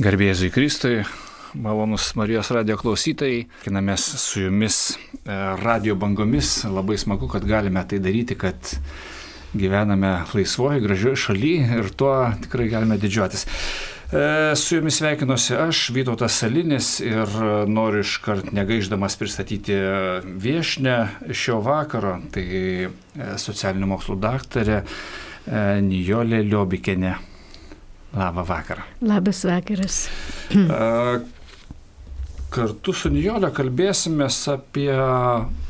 [0.00, 1.02] Garbėzui Kristui,
[1.60, 7.98] malonus Marijos radio klausytojai, kinamės su jumis e, radio bangomis, labai smagu, kad galime tai
[8.00, 8.72] daryti, kad
[9.52, 12.14] gyvename laisvoje, gražioje šalyje ir tuo
[12.46, 13.44] tikrai galime didžiuotis.
[13.44, 14.24] E,
[14.56, 17.36] su jumis sveikinuosi aš, Vytautas Salinis ir
[17.68, 19.76] noriu iškart negaiždamas pristatyti
[20.24, 22.94] viešnę šio vakaro, tai e,
[23.36, 24.86] socialinių mokslų daktarė
[25.84, 27.18] Nijolė Liobikenė.
[28.16, 28.82] Labą vakarą.
[29.02, 30.08] Labas vakaras.
[32.50, 34.90] Kartu su Nijolė kalbėsime apie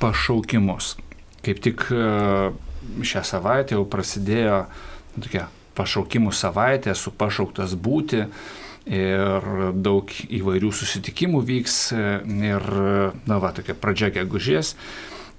[0.00, 0.94] pašaukimus.
[1.44, 1.84] Kaip tik
[3.04, 4.62] šią savaitę jau prasidėjo
[5.20, 8.24] tokia pašaukimų savaitė, esu pašauktas būti
[8.90, 9.46] ir
[9.76, 12.66] daug įvairių susitikimų vyks ir,
[13.28, 14.74] na va, tokia pradžia gegužės.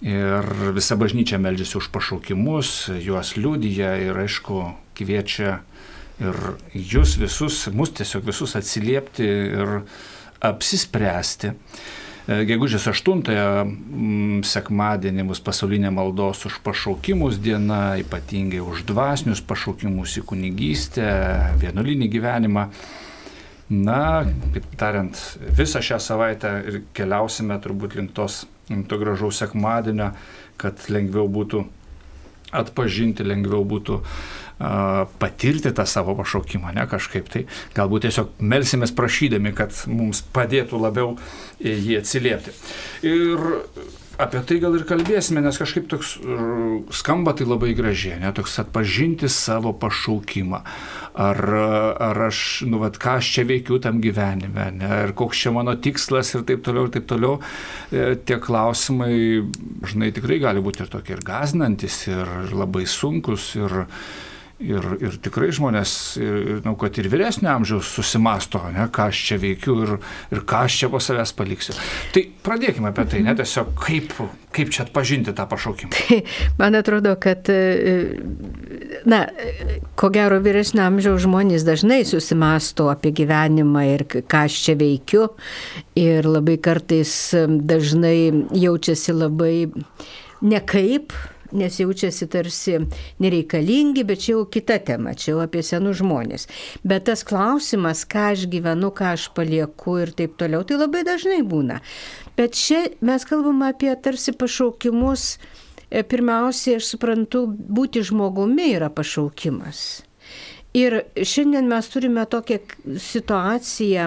[0.02, 4.63] Ir visa bažnyčia meldžiasi už pašaukimus, juos liūdija ir aišku
[4.98, 5.60] kviečia
[6.22, 6.38] ir
[6.74, 9.82] jūs visus, mus tiesiog visus atsiliepti ir
[10.42, 11.52] apsispręsti.
[12.30, 20.20] E, gegužės 8-ąją mm, sekmadienį bus pasaulinė maldos už pašaukimus diena, ypatingai už dvasinius pašaukimus
[20.22, 21.08] į kunigystę,
[21.62, 22.68] vienuolinį gyvenimą.
[23.72, 25.18] Na, kaip tariant,
[25.58, 30.10] visą šią savaitę ir keliausime turbūt link tos, to gražaus sekmadienio,
[30.60, 31.63] kad lengviau būtų
[32.52, 34.02] atpažinti, lengviau būtų
[35.21, 37.45] patirti tą savo pašaukimą, ne kažkaip tai.
[37.77, 41.15] Galbūt tiesiog melsimės prašydami, kad mums padėtų labiau
[41.59, 42.54] jį atsiliepti.
[43.07, 43.49] Ir
[44.21, 46.13] apie tai gal ir kalbėsime, nes kažkaip toks
[46.93, 50.62] skamba tai labai gražiai, ne, toks atpažinti savo pašaukimą.
[51.21, 51.39] Ar,
[51.99, 55.73] ar aš, nu, vat, ką aš čia veikiu tam gyvenime, ne, ir koks čia mano
[55.76, 57.39] tikslas ir taip toliau, ir taip toliau.
[57.91, 59.13] E, tie klausimai,
[59.91, 63.82] žinai, tikrai gali būti ir tokie ir gazinantis, ir labai sunkus, ir,
[64.62, 65.91] Ir, ir tikrai žmonės,
[66.62, 69.94] nu, kad ir vyresnio amžiaus susimasto, ne, ką aš čia veikiu ir,
[70.29, 71.73] ir ką aš čia po savęs paliksiu.
[72.13, 74.13] Tai pradėkime apie tai, ne tiesiog kaip,
[74.53, 75.95] kaip čia atpažinti tą pašaukimą.
[75.97, 76.19] Tai
[76.61, 77.50] man atrodo, kad,
[79.09, 79.23] na,
[79.97, 85.31] ko gero vyresnio amžiaus žmonės dažnai susimasto apie gyvenimą ir ką aš čia veikiu
[85.97, 87.16] ir labai kartais
[87.50, 89.55] dažnai jaučiasi labai
[90.41, 91.17] nekaip
[91.51, 92.78] nes jaučiasi tarsi
[93.22, 96.47] nereikalingi, bet čia jau kita tema, čia jau apie senus žmonės.
[96.88, 101.41] Bet tas klausimas, ką aš gyvenu, ką aš palieku ir taip toliau, tai labai dažnai
[101.47, 101.81] būna.
[102.38, 105.35] Bet čia mes kalbame apie tarsi pašaukimus.
[105.91, 110.06] E, Pirmiausia, aš suprantu, būti žmogumi yra pašaukimas.
[110.72, 112.62] Ir šiandien mes turime tokią
[113.03, 114.06] situaciją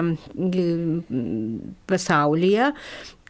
[1.85, 2.71] pasaulyje,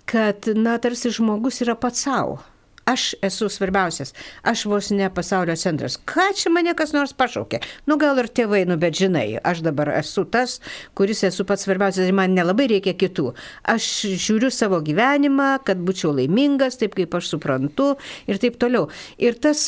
[0.08, 2.40] kad, na, tarsi žmogus yra pats savo
[2.86, 4.14] aš esu svarbiausias,
[4.44, 5.98] aš vos ne pasaulio centras.
[5.98, 7.60] Ką čia mane kas nors pašaukė?
[7.90, 10.60] Nu gal ir tėvai, nu bet žinai, aš dabar esu tas,
[10.98, 13.32] kuris esu pats svarbiausias ir man nelabai reikia kitų.
[13.74, 13.90] Aš
[14.22, 17.96] žiūriu savo gyvenimą, kad būčiau laimingas, taip kaip aš suprantu
[18.30, 18.90] ir taip toliau.
[19.18, 19.66] Ir tas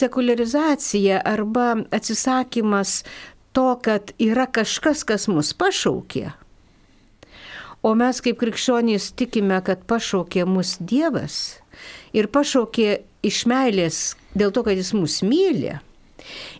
[0.00, 3.02] sekularizacija arba atsisakymas
[3.54, 6.32] to, kad yra kažkas, kas mus pašaukė.
[7.84, 11.60] O mes kaip krikščionys tikime, kad pašaukė mus Dievas
[12.16, 13.98] ir pašaukė iš meilės
[14.36, 15.74] dėl to, kad jis mus myli.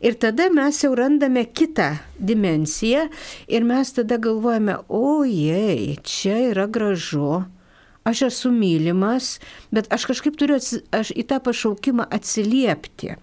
[0.04, 3.06] Ir tada mes jau randame kitą dimensiją
[3.48, 7.44] ir mes tada galvojame, ojei, čia yra gražu,
[8.04, 9.38] aš esu mylimas,
[9.72, 13.14] bet aš kažkaip turiu atsi, aš į tą pašaukimą atsiliepti.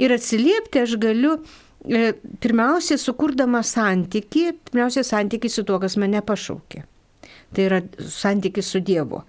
[0.00, 6.86] Ir atsiliepti aš galiu e, pirmiausia, sukurdama santyki, pirmiausia, santyki su tuo, kas mane pašaukė.
[7.52, 9.20] Tai yra santykis su Dievu.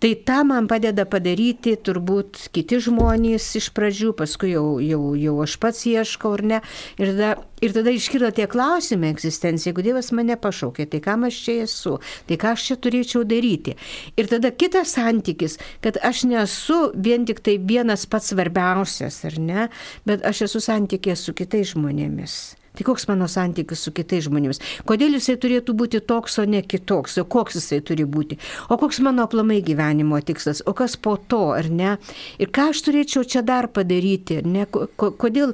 [0.00, 5.56] Tai tą man padeda padaryti turbūt kiti žmonės iš pradžių, paskui jau, jau, jau aš
[5.60, 6.60] pats ieškau ar ne.
[6.96, 11.42] Ir tada, ir tada iškyla tie klausimai egzistencija, jeigu Dievas mane pašaukė, tai kam aš
[11.44, 11.98] čia esu,
[12.30, 13.76] tai ką aš čia turėčiau daryti.
[14.16, 19.68] Ir tada kitas santykis, kad aš nesu vien tik tai vienas pats svarbiausias, ar ne,
[20.08, 22.40] bet aš esu santykė su kitais žmonėmis.
[22.80, 24.62] Tai koks mano santykis su kitais žmonėmis?
[24.88, 27.18] Kodėl jisai turėtų būti toks, o ne kitoks?
[27.20, 28.38] O koks jisai turi būti?
[28.72, 30.62] O koks mano aplamai gyvenimo tikslas?
[30.64, 31.98] O kas po to, ar ne?
[32.40, 34.38] Ir ką aš turėčiau čia dar padaryti?
[34.48, 34.64] Ne?
[34.96, 35.52] Kodėl?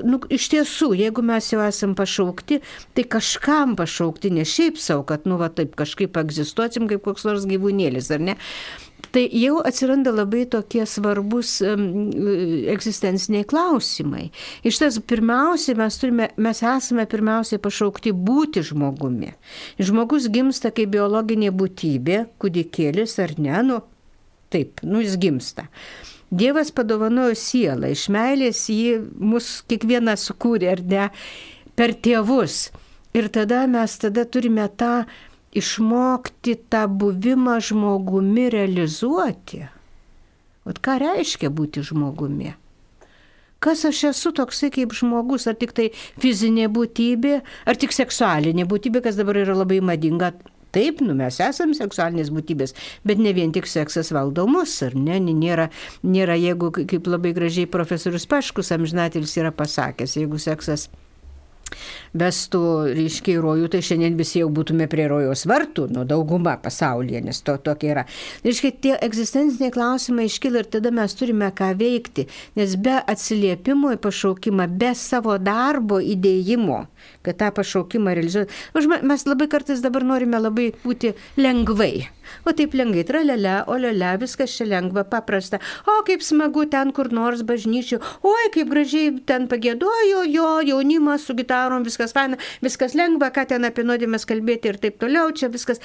[0.00, 2.62] Nu, iš tiesų, jeigu mes jau esam pašaukti,
[2.96, 7.44] tai kažkam pašaukti, ne šiaip savo, kad, nu, va taip kažkaip egzistuosim kaip koks nors
[7.52, 8.38] gyvūnėlis, ar ne?
[9.12, 14.30] Tai jau atsiranda labai tokie svarbus egzistenciniai klausimai.
[14.66, 19.34] Iš tas pirmiausia, mes, turime, mes esame pirmiausiai pašaukti būti žmogumi.
[19.82, 23.80] Žmogus gimsta kaip biologinė būtybė, kūdikėlis ar ne, nu,
[24.52, 25.68] taip, nu jis gimsta.
[26.32, 31.10] Dievas padovanojo sielą, iš meilės jį mus kiekvieną sukūrė ar ne
[31.76, 32.70] per tėvus.
[33.12, 35.02] Ir tada mes tada turime tą
[35.52, 39.66] išmokti tą buvimą žmogumi realizuoti.
[40.64, 42.54] O ką reiškia būti žmogumi?
[43.62, 45.90] Kas aš esu toksai kaip žmogus, ar tik tai
[46.22, 50.32] fizinė būtybė, ar tik seksualinė būtybė, kas dabar yra labai madinga.
[50.72, 52.72] Taip, nu mes esame seksualinės būtybės,
[53.04, 55.18] bet ne vien tik seksas valdo mus, ar ne?
[55.20, 55.68] Nėra,
[56.00, 60.88] nėra jeigu, kaip labai gražiai profesorius Paškus amžinatilis yra pasakęs, jeigu seksas
[62.18, 62.62] vestų,
[62.96, 67.42] reiškia, į rojų, tai šiandien visi jau būtume prie rojos vartų, nu dauguma pasaulyje, nes
[67.44, 68.04] to tokia yra.
[68.46, 72.26] Reiškia, tie egzistenciniai klausimai iškyla ir tada mes turime ką veikti,
[72.58, 76.84] nes be atsiliepimo į pašaukimą, be savo darbo įdėjimo,
[77.26, 78.62] kad tą pašaukimą realizuoti,
[79.02, 82.08] mes labai kartais dabar norime labai būti lengvai.
[82.46, 85.60] O taip lengvai, tralele, olele, viskas čia lengva, paprasta.
[85.86, 91.36] O kaip smagu ten kur nors bažnyčių, oi kaip gražiai ten pagėdojo jo jaunimas su
[91.38, 95.82] gitarom, viskas faina, viskas lengva, ką ten apie nuodėmės kalbėti ir taip toliau, čia viskas.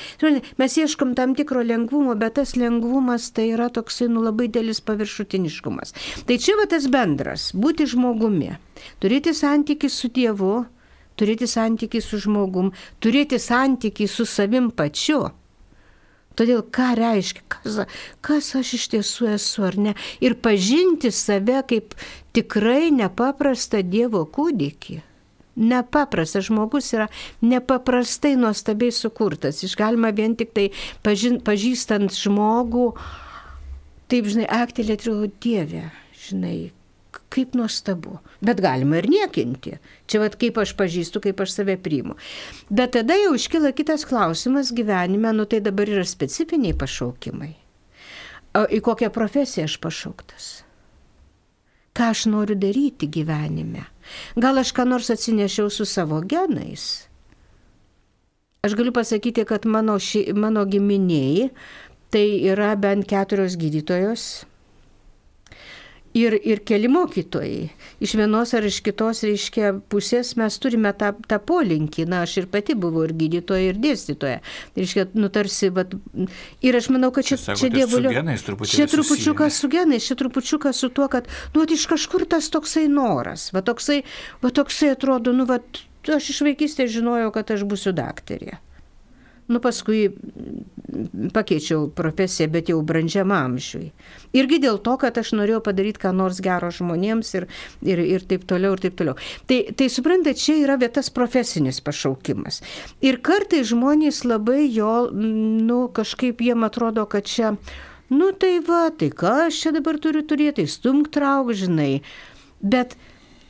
[0.58, 5.94] Mes ieškom tam tikro lengvumo, bet tas lengvumas tai yra toksai nu labai dėlis paviršutiniškumas.
[6.28, 8.58] Tai čia va tas bendras- būti žmogumi,
[9.02, 10.66] turėti santykių su Dievu,
[11.18, 12.72] turėti santykių su žmogum,
[13.02, 15.32] turėti santykių su savim pačiu.
[16.38, 17.80] Todėl ką reiškia, kas,
[18.22, 19.94] kas aš iš tiesų esu ar ne.
[20.22, 21.98] Ir pažinti save kaip
[22.38, 25.02] tikrai nepaprastą Dievo kūdikį.
[25.58, 27.08] Nepaprastas žmogus yra
[27.42, 29.64] nepaprastai nuostabiai sukurtas.
[29.66, 30.68] Išgalima vien tik tai
[31.02, 32.92] pažin, pažįstant žmogų,
[34.14, 35.88] taip žinai, aktelėti, Dieve,
[36.28, 36.70] žinai,
[37.34, 38.20] kaip nuostabu.
[38.42, 39.78] Bet galima ir niekinti.
[40.08, 42.18] Čia vad kaip aš pažįstu, kaip aš save priimu.
[42.70, 47.54] Bet tada jau iškyla kitas klausimas gyvenime, nu tai dabar yra specifiniai pašaukimai.
[48.58, 50.48] Į kokią profesiją aš pašauktas?
[51.98, 53.88] Ką aš noriu daryti gyvenime?
[54.38, 57.08] Gal aš ką nors atsinešiau su savo genais?
[58.66, 61.50] Aš galiu pasakyti, kad mano, ši, mano giminiai
[62.14, 64.46] tai yra bent keturios gydytojos,
[66.18, 67.70] ir, ir keli mokytojai.
[68.04, 72.08] Iš vienos ar iš kitos, reiškia, pusės mes turime tą, tą polinkį.
[72.12, 74.42] Na, aš ir pati buvau ir gydytoja, ir dėstytoja.
[74.78, 75.96] Reiškia, nutarsi, bet...
[76.66, 78.14] Ir aš manau, kad čia, čia, čia dievulio...
[78.74, 83.50] Čia trupučiuką su genais, čia trupučiuką su tuo, kad, nu, iš kažkur tas toksai noras.
[83.56, 84.04] Va toksai,
[84.44, 85.62] va toksai atrodo, nu, va,
[86.08, 88.60] aš iš vaikystės žinojau, kad aš būsiu daktarė.
[89.48, 90.10] Nu, paskui
[91.34, 93.92] pakeičiau profesiją, bet jau brandžiam amžiui.
[94.36, 97.48] Irgi dėl to, kad aš norėjau padaryti ką nors gero žmonėms ir,
[97.86, 99.16] ir, ir taip toliau, ir taip toliau.
[99.50, 102.62] Tai, tai suprantate, čia yra vietas profesinis pašaukimas.
[103.06, 107.56] Ir kartai žmonės labai jo, nu, kažkaip jiem atrodo, kad čia,
[108.12, 112.02] nu tai va, tai ką aš čia dabar turiu turėti, stumk trauk, žinai.
[112.60, 112.98] Bet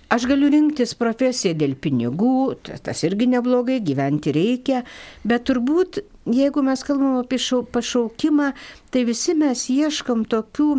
[0.08, 4.86] Aš galiu rinktis profesiją dėl pinigų, tas irgi neblogai, gyventi reikia,
[5.28, 6.00] bet turbūt,
[6.32, 7.40] jeigu mes kalbam apie
[7.76, 8.54] pašaukimą,
[8.88, 10.70] tai visi mes ieškam tokių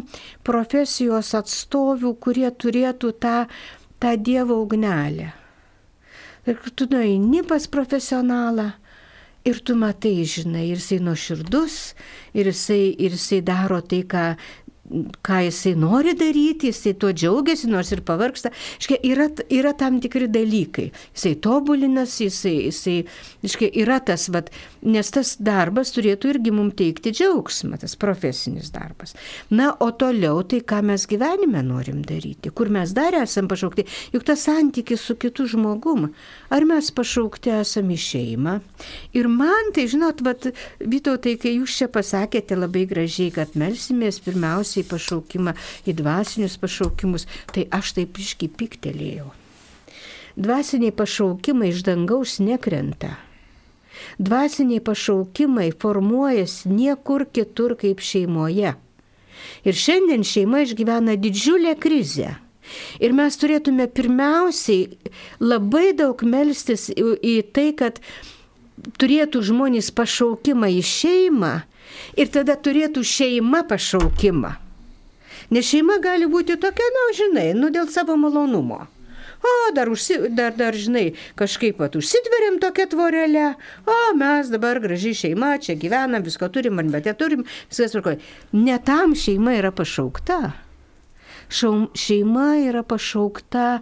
[0.48, 3.44] profesijos atstovių, kurie turėtų tą,
[4.00, 5.28] tą Dievo ugnelę.
[6.48, 8.70] Ir tu nueini pas profesionalą.
[9.44, 11.76] Ir tu matai, žinai, ir jisai nuoširdus,
[12.36, 14.24] ir jisai, ir jisai daro tai, ką
[15.26, 18.52] ką jisai nori daryti, jisai tuo džiaugiasi, nors ir pavarksta.
[18.80, 20.88] Iškia, yra, yra tam tikri dalykai.
[21.16, 22.96] Jisai tobulinasi, jisai, jisai
[23.46, 24.50] iškia, yra tas, vat,
[24.82, 29.14] nes tas darbas turėtų irgi mums teikti džiaugsmą, tas profesinis darbas.
[29.50, 34.26] Na, o toliau tai, ką mes gyvenime norim daryti, kur mes dar esam pašaukti, juk
[34.28, 36.10] tas santykis su kitu žmogum,
[36.54, 38.58] ar mes pašaukti esame į šeimą.
[39.18, 44.77] Ir man tai, žinot, vat, Vytautai, kai jūs čia pasakėte labai gražiai, kad melsimės pirmiausia,
[44.82, 45.54] į pašaukimą,
[45.88, 49.30] į dvasinius pašaukimus, tai aš taip iški piktelėjau.
[50.38, 53.16] Dvasiniai pašaukimai iš dangaus nekrenta.
[54.18, 58.76] Dvasiniai pašaukimai formuojasi niekur kitur kaip šeimoje.
[59.66, 62.36] Ir šiandien šeima išgyvena didžiulę krizę.
[63.02, 64.98] Ir mes turėtume pirmiausiai
[65.40, 67.98] labai daug melstis į tai, kad
[69.00, 71.52] turėtų žmonės pašaukimą į šeimą
[72.14, 74.54] ir tada turėtų šeima pašaukimą.
[75.50, 78.84] Nes šeima gali būti tokia, na, žinai, nu dėl savo malonumo.
[79.38, 83.44] O, dar, užsi, dar, dar, žinai, kažkaip pat užsitveriam tokią tvorelę,
[83.86, 88.16] o mes dabar gražiai šeima, čia gyvenam, visko turim, ar bet turim, viskas tvarko.
[88.52, 90.40] Ne tam šeima yra pašaukta.
[91.48, 93.78] Šaum, šeima yra pašaukta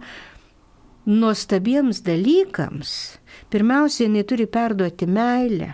[1.09, 2.93] nuostabiems dalykams.
[3.49, 5.73] Pirmiausia, jinai turi perduoti meilę.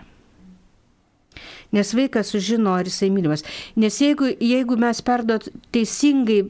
[1.74, 3.44] Nes vaikas sužino, ar jisai mylimas.
[3.80, 6.40] Nes jeigu, jeigu mes perdot teisingai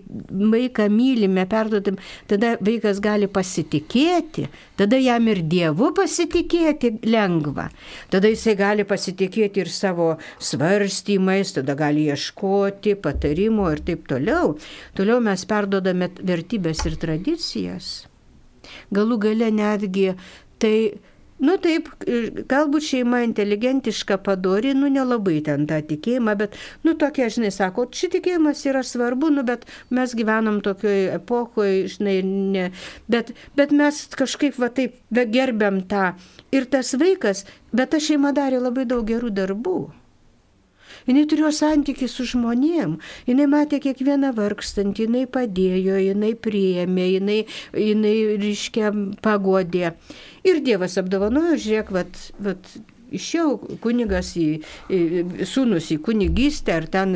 [0.55, 1.97] vaiką mylime, perdotim,
[2.31, 7.71] tada vaikas gali pasitikėti, tada jam ir Dievu pasitikėti lengva.
[8.13, 14.57] Tada jisai gali pasitikėti ir savo svarstymais, tada gali ieškoti patarimo ir taip toliau.
[14.99, 17.95] Toliau mes perdodame vertybės ir tradicijas.
[18.95, 20.13] Galų gale netgi
[20.61, 20.77] tai
[21.45, 21.91] Nu taip,
[22.51, 26.55] galbūt šeima inteligentiška padori, nu nelabai ten tą tikėjimą, bet,
[26.87, 32.17] nu tokia, žinai, sako, ši tikėjimas yra svarbu, nu bet mes gyvenam tokioje epochoje, žinai,
[32.25, 32.69] ne,
[33.13, 36.15] bet, bet mes kažkaip va taip gerbiam tą.
[36.55, 39.79] Ir tas vaikas, bet ta šeima darė labai daug gerų darbų.
[41.05, 42.97] Jis turėjo santykių su žmonėm,
[43.29, 47.39] jinai matė kiekvieną vargstantį, jinai padėjo, jinai priėmė, jinai,
[47.77, 48.95] jinai ryškia
[49.25, 49.93] pagodė.
[50.49, 52.73] Ir Dievas apdovanojo, žiūrėk, vat, vat,
[53.15, 54.49] išėjau kunigas į,
[54.89, 57.15] į sūnus į kunigystę, ar ten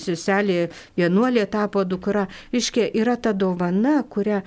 [0.00, 2.28] seselė vienuolė tapo dukra.
[2.54, 4.42] Iškia, yra ta dovana, kurią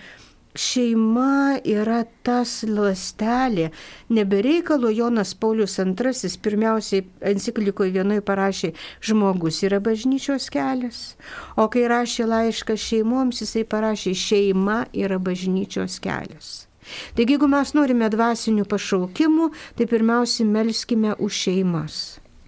[0.58, 3.70] šeima yra tas lastelė.
[4.10, 11.16] Nebereikalo Jonas Paulius II pirmiausiai enciklikoje vienoje parašė, žmogus yra bažnyčios kelias.
[11.56, 16.68] O kai rašė laišką šeimoms, jisai parašė, šeima yra bažnyčios kelias.
[17.16, 22.00] Taigi, jeigu mes norime dvasinių pašaukimų, tai pirmiausia, melskime už šeimas.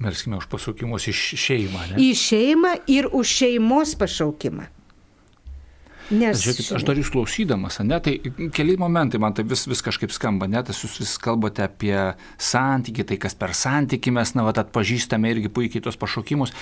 [0.03, 1.83] Melskime už pašaukimus iš šeimą.
[1.91, 1.99] Ne?
[2.01, 4.65] Į šeimą ir už šeimos pašaukimą.
[6.13, 6.41] Nes...
[6.43, 8.15] Žiūrėkit, aš dar jūs klausydamas, ne, tai
[8.53, 11.95] keli momentai man tai vis, vis kažkaip skamba, net jūs vis kalbate apie
[12.41, 16.53] santykį, tai kas per santykį mes, na, vat, atpažįstame irgi puikiai tos pašokimus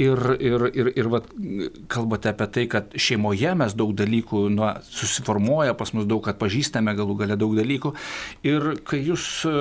[0.00, 1.30] ir, ir, ir, ir vat,
[1.90, 7.18] kalbate apie tai, kad šeimoje mes daug dalykų, nu, susiformuoja, pas mus daug atpažįstame galų
[7.24, 7.94] gale daug dalykų
[8.46, 9.54] ir kai jūs e,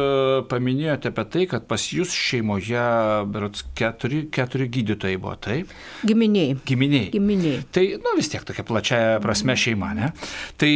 [0.52, 2.86] paminėjote apie tai, kad pas jūs šeimoje,
[3.34, 5.74] berots, keturi, keturi gydytojai buvo, taip?
[6.08, 6.58] Giminiai.
[6.70, 7.10] Giminiai.
[7.16, 7.64] Giminiai.
[7.74, 10.12] Tai, nu, vis tiek tokia plačia prasme šeima, ne?
[10.60, 10.74] Tai,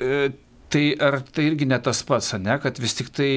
[0.00, 0.30] e,
[0.70, 3.32] tai ar tai irgi ne tas pats, ne, kad vis tik tai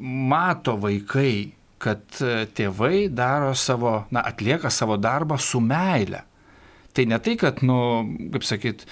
[0.00, 6.24] mato vaikai, kad e, tėvai daro savo, na, atlieka savo darbą su meile.
[6.92, 7.78] Tai ne tai, kad, nu,
[8.34, 8.84] kaip sakyt,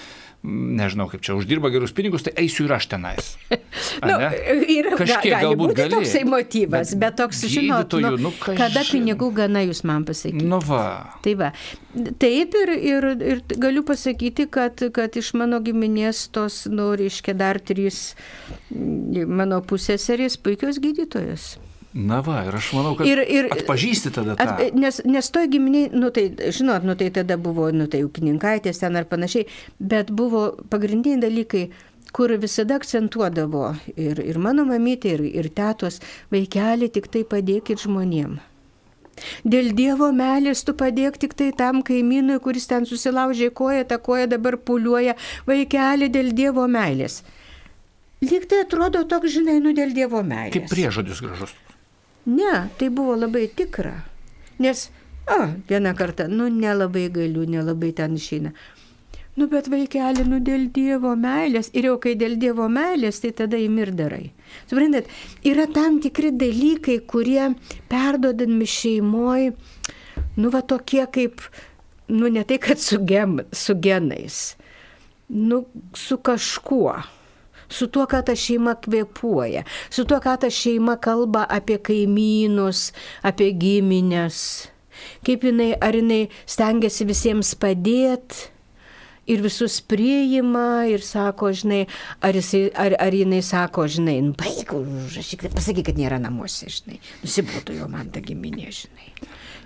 [0.43, 3.33] nežinau, kaip čia uždirba gerus pinigus, tai eisiu ir aš tenais.
[4.07, 5.93] nu, yra, Kažkiek gali galbūt gali.
[5.93, 10.47] toksai motyvas, bet, bet toks, žinot, nu, nu, kada pinigų gana jūs man pasakykite.
[10.47, 10.83] Nu va.
[11.25, 11.51] Tai va.
[12.21, 17.59] Taip ir, ir, ir galiu pasakyti, kad, kad iš mano giminės tos, nu, reiškia, dar
[17.59, 18.13] trys
[18.71, 21.57] mano pusėserės puikios gydytojos.
[21.93, 24.45] Na va, ir aš manau, kad ir, ir, atpažįsti tada tą.
[24.45, 28.83] At, nes, nes to giminiai, nu tai, žinot, nu tai tada buvo, nu tai ūkininkaitės
[28.83, 29.47] ten ar panašiai,
[29.81, 31.63] bet buvo pagrindiniai dalykai,
[32.13, 35.97] kur visada akcentuodavo ir, ir mano mamytė, ir, ir tėtos,
[36.33, 38.37] vaikeli tik tai padėkit žmonėm.
[39.43, 44.29] Dėl Dievo meilės tu padėk tik tai tam kaimynui, kuris ten susilaužė koją, ta koja
[44.31, 45.17] dabar puliuoja,
[45.49, 47.23] vaikeli dėl Dievo meilės.
[48.21, 50.53] Lyg tai atrodo toks, žinai, nu dėl Dievo meilės.
[50.55, 51.57] Kaip priežodis gražus.
[52.25, 53.95] Ne, tai buvo labai tikra.
[54.59, 54.89] Nes,
[55.27, 58.51] a, vieną kartą, nu nelabai galiu, nelabai ten išeina.
[59.39, 61.69] Nu, bet vaikeli, nu dėl Dievo meilės.
[61.71, 64.33] Ir jau kai dėl Dievo meilės, tai tada įmirdarai.
[64.67, 65.07] Suprantat,
[65.47, 67.53] yra tam tikri dalykai, kurie
[67.87, 69.53] perdodami šeimoje,
[70.35, 71.45] nu va tokie kaip,
[72.11, 74.57] nu ne tai, kad su, gem, su genais,
[75.29, 75.63] nu
[75.95, 76.97] su kažkuo
[77.69, 82.89] su tuo, ką ta šeima kvepuoja, su tuo, ką ta šeima kalba apie kaimynus,
[83.23, 84.69] apie giminės,
[85.27, 88.49] kaip jinai, ar jinai stengiasi visiems padėti
[89.29, 91.83] ir visus priima ir sako, žinai,
[92.25, 96.97] ar, jisai, ar, ar jinai sako, žinai, nu, baig, užrašyk, pasakyk, kad nėra namuose, žinai,
[97.23, 99.13] nusibūtų jau man ta giminė, žinai.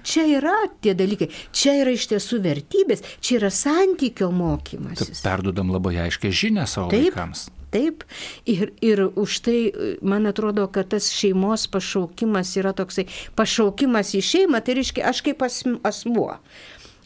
[0.03, 5.05] Čia yra tie dalykai, čia yra iš tiesų vertybės, čia yra santykio mokymas.
[5.23, 8.05] Perdodam labai aiškiai žinę savo Taip, vaikams taip.
[8.49, 9.57] Ir, ir už tai,
[10.01, 15.43] man atrodo, kad tas šeimos pašaukimas yra toksai, pašaukimas į šeimą, tai reiškia aš kaip
[15.43, 16.29] asmuo.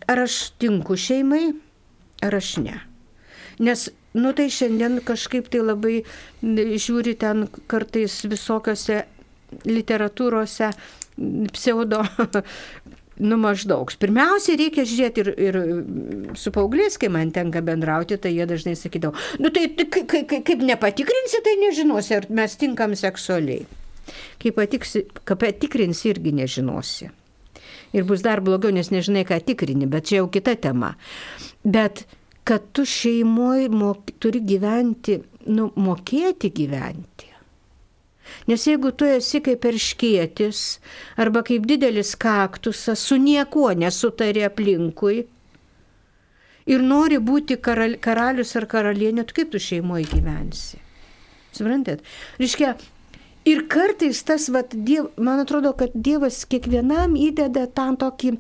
[0.08, 1.50] Ar aš tinku šeimai,
[2.24, 2.78] ar aš ne.
[3.60, 6.02] Nes, nu tai šiandien kažkaip tai labai
[6.44, 9.02] žiūri ten kartais visokiose
[9.66, 10.72] literatūrose
[11.56, 12.04] pseudo
[13.20, 13.90] Nu maždaug.
[13.98, 15.58] Pirmiausia, reikia žiūrėti ir, ir
[16.38, 21.42] su paaugliais, kai man tenka bendrauti, tai jie dažnai sakydavo, nu tai, kaip, kaip nepatikrinsi,
[21.46, 23.66] tai nežinosi, ar mes tinkam seksualiai.
[24.42, 27.10] Kai patiksi, patikrinsi, irgi nežinosi.
[27.98, 30.94] Ir bus dar blogiau, nes nežinai, ką tikrini, bet čia jau kita tema.
[31.66, 32.06] Bet
[32.48, 33.72] kad tu šeimoje
[34.24, 35.18] turi gyventi,
[35.52, 37.27] nu, mokėti gyventi.
[38.48, 40.62] Nes jeigu tu esi kaip perškėtis
[41.20, 45.24] arba kaip didelis kaktusas, su niekuo nesutari aplinkui
[46.68, 50.82] ir nori būti karal, karalius ar karalienė, tu kaip tu šeimoje gyvensi?
[51.56, 52.04] Suprantat?
[52.42, 52.76] Reiškia,
[53.48, 58.36] ir kartais tas, vat, diev, man atrodo, kad Dievas kiekvienam įdeda tą tokį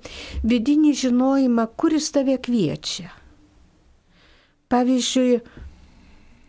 [0.48, 3.10] vidinį žinojimą, kuris tave kviečia.
[4.68, 5.40] Pavyzdžiui,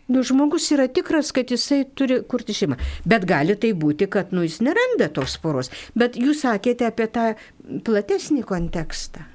[0.09, 2.79] nu, žmogus yra tikras, kad jisai turi kurti šeimą.
[3.09, 5.71] Bet gali tai būti, kad nu, jis neranda tos poros.
[5.97, 7.31] Bet jūs sakėte apie tą
[7.85, 9.25] platesnį kontekstą.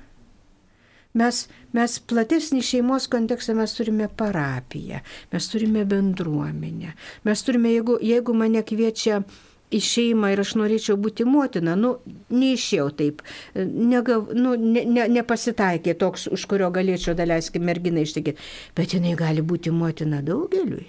[1.14, 4.98] Mes, mes platesnį šeimos kontekstą mes turime parapiją,
[5.30, 6.94] mes turime bendruomenę.
[7.28, 9.20] Mes turime, jeigu, jeigu mane kviečia
[9.74, 11.94] į šeimą ir aš norėčiau būti motina, nu,
[12.34, 13.22] neišėjau taip,
[13.54, 19.44] negav, nu, ne, ne, nepasitaikė toks, už kurio galėčiau daleiskim merginą ištikėti, bet jinai gali
[19.44, 20.86] būti motina daugeliui.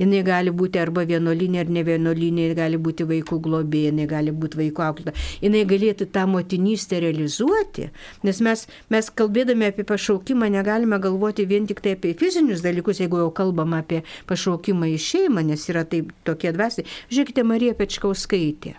[0.00, 4.32] Jis gali būti arba vienolinė, ar ne vienolinė, jis gali būti vaikų globėja, jis gali
[4.32, 5.14] būti vaikų auklėta.
[5.44, 7.90] Jis galėtų tą motinystę realizuoti,
[8.26, 13.20] nes mes, mes kalbėdami apie pašaukimą negalime galvoti vien tik tai apie fizinius dalykus, jeigu
[13.22, 16.88] jau kalbam apie pašaukimą į šeimą, nes yra taip tokie dvasiai.
[17.12, 18.78] Žiūrėkite, Marija Pečkauskaitė.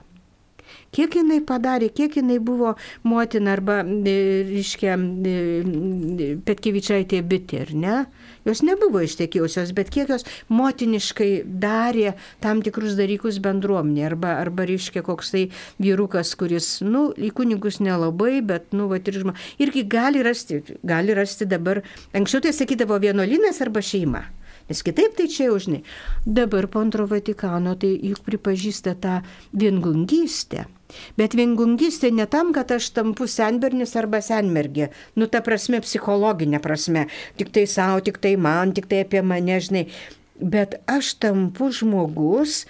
[0.92, 2.74] Kiek jinai padarė, kiek jinai buvo
[3.08, 4.16] motina arba, e,
[4.50, 7.94] reiškia, e, Petkevičiaitė bitė, ar ne?
[8.44, 14.04] Jos nebuvo ištekėjusios, bet kiek jos motiniškai darė tam tikrus dalykus bendruomenė.
[14.10, 15.46] Arba, arba reiškia koks tai
[15.80, 19.48] vyrukas, kuris, nu, į kunigus nelabai, bet, nu, va, ir žmonės.
[19.64, 21.86] Irgi gali rasti, gali rasti dabar,
[22.18, 24.26] anksčiau tai sakydavo vienuolinas arba šeima.
[24.68, 25.82] Nes kitaip tai čia jau žinai.
[26.26, 29.18] Dabar po antro Vatikano tai juk pripažįsta tą
[29.52, 30.68] viengungystę.
[31.20, 34.92] Bet viengungystė ne tam, kad aš tampu senbernis arba senmergė.
[35.16, 37.08] Nu, ta prasme, psichologinė prasme.
[37.40, 39.88] Tik tai savo, tik tai man, tik tai apie mane, žinai.
[40.42, 42.64] Bet aš tampu žmogus,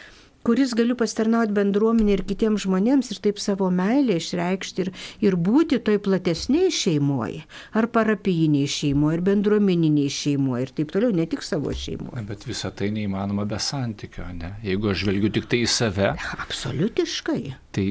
[0.43, 4.91] kuris galiu pastarnauti bendruomenė ir kitiems žmonėms ir taip savo meilę išreikšti ir,
[5.23, 7.43] ir būti toj platesniai šeimoje,
[7.77, 12.25] ar parapijiniai šeimoje, ar bendruomeniniai šeimoje ir taip toliau, ne tik savo šeimoje.
[12.29, 14.55] Bet visa tai neįmanoma be santykio, ne?
[14.65, 16.13] Jeigu aš žvelgiu tik tai į save.
[16.47, 17.41] Absoliutiškai.
[17.75, 17.85] Tai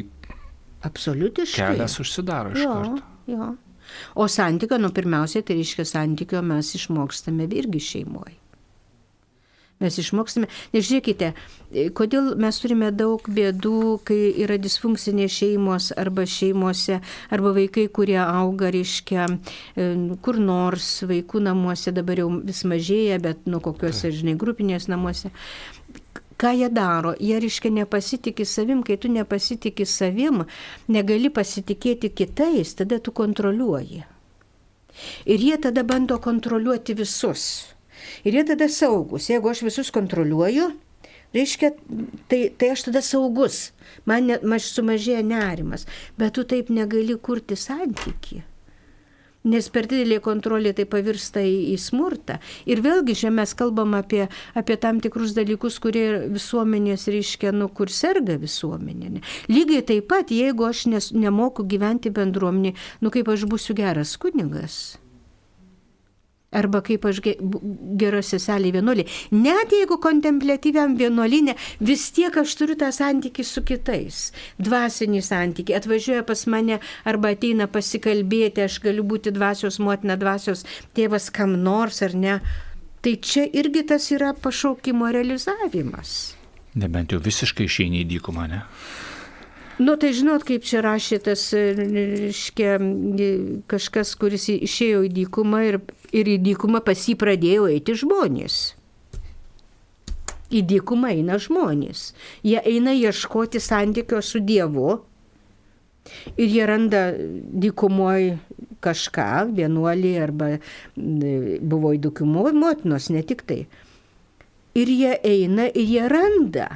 [0.82, 1.74] Absoliutiškai.
[1.74, 3.02] Kelias užsidaro iš jo, karto.
[3.26, 3.54] Jo.
[4.14, 8.36] O santykio, nu pirmiausia, tai reiškia santykio mes išmokstame irgi šeimoje.
[9.80, 11.30] Mes išmokstame, nežiūrėkite,
[11.96, 16.98] kodėl mes turime daug bėdų, kai yra disfunkcinės šeimos arba šeimose,
[17.32, 19.24] arba vaikai, kurie auga, reiškia,
[19.80, 19.86] e,
[20.20, 25.32] kur nors vaikų namuose, dabar jau vis mažėja, bet nu kokiuose, žinai, grupinės namuose
[26.40, 27.12] ką jie daro?
[27.20, 30.44] Jie, reiškia, nepasitikė savim, kai tu nepasitikė savim,
[30.88, 34.04] negali pasitikėti kitais, tada tu kontroliuoji.
[35.26, 37.44] Ir jie tada bando kontroliuoti visus.
[38.24, 39.28] Ir jie tada saugus.
[39.30, 40.70] Jeigu aš visus kontroliuoju,
[41.36, 41.72] reiškia,
[42.28, 43.70] tai, tai aš tada saugus.
[44.08, 45.86] Man, ne, man sumažėja nerimas.
[46.18, 48.42] Bet tu taip negali kurti santyki.
[49.48, 52.36] Nes per didelė kontrolė tai pavirsta į, į smurtą.
[52.68, 57.88] Ir vėlgi čia mes kalbam apie, apie tam tikrus dalykus, kurie visuomenės reiškia, nu, kur
[57.88, 59.24] serga visuomenė.
[59.48, 65.00] Lygiai taip pat, jeigu aš nes, nemoku gyventi bendruomenį, nu kaip aš būsiu geras kunigas.
[66.50, 69.04] Arba kaip aš gera seselė vienuolė.
[69.30, 74.18] Net jeigu kontemplatyviam vienuolinė, vis tiek aš turiu tą santykį su kitais.
[74.58, 75.76] Dvasinį santykį.
[75.78, 80.66] Atvažiuoja pas mane arba ateina pasikalbėti, aš galiu būti dvasios motina, dvasios
[80.98, 82.40] tėvas kam nors ar ne.
[83.00, 86.34] Tai čia irgi tas yra pašaukimo realizavimas.
[86.74, 88.64] Nebent jau visiškai išeini į dykumą, ne?
[89.80, 92.74] Nu, tai žinot, kaip čia rašė tas, reiškia,
[93.70, 95.78] kažkas, kuris išėjo į dykumą ir,
[96.12, 98.58] ir į dykumą pas jį pradėjo eiti žmonės.
[100.50, 102.10] Į dykumą eina žmonės.
[102.42, 104.98] Jie eina ieškoti santykio su Dievu
[106.36, 108.38] ir jie randa dykumoje
[108.82, 110.50] kažką, vienuolį arba
[110.96, 113.64] buvo į dykumoje motinos, ne tik tai.
[114.74, 116.68] Ir jie eina ir jie randa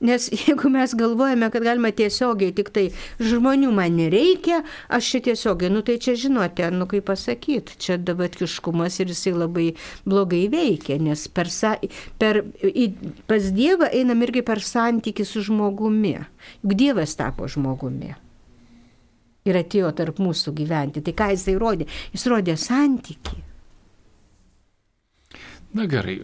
[0.00, 2.86] Nes jeigu mes galvojame, kad galima tiesiogiai tik tai
[3.20, 8.96] žmonių man nereikia, aš čia tiesiogiai, nu tai čia žinote, nu kaip pasakyti, čia davatkiškumas
[9.02, 9.66] ir jisai labai
[10.08, 11.52] blogai veikia, nes per,
[12.22, 12.86] per, į,
[13.28, 16.16] pas Dievą einam irgi per santyki su žmogumi.
[16.64, 18.14] Juk Dievas tapo žmogumi.
[19.48, 21.04] Ir atėjo tarp mūsų gyventi.
[21.04, 21.88] Tai ką jisai rodė?
[22.16, 23.49] Jis rodė santyki.
[25.70, 26.16] Na gerai,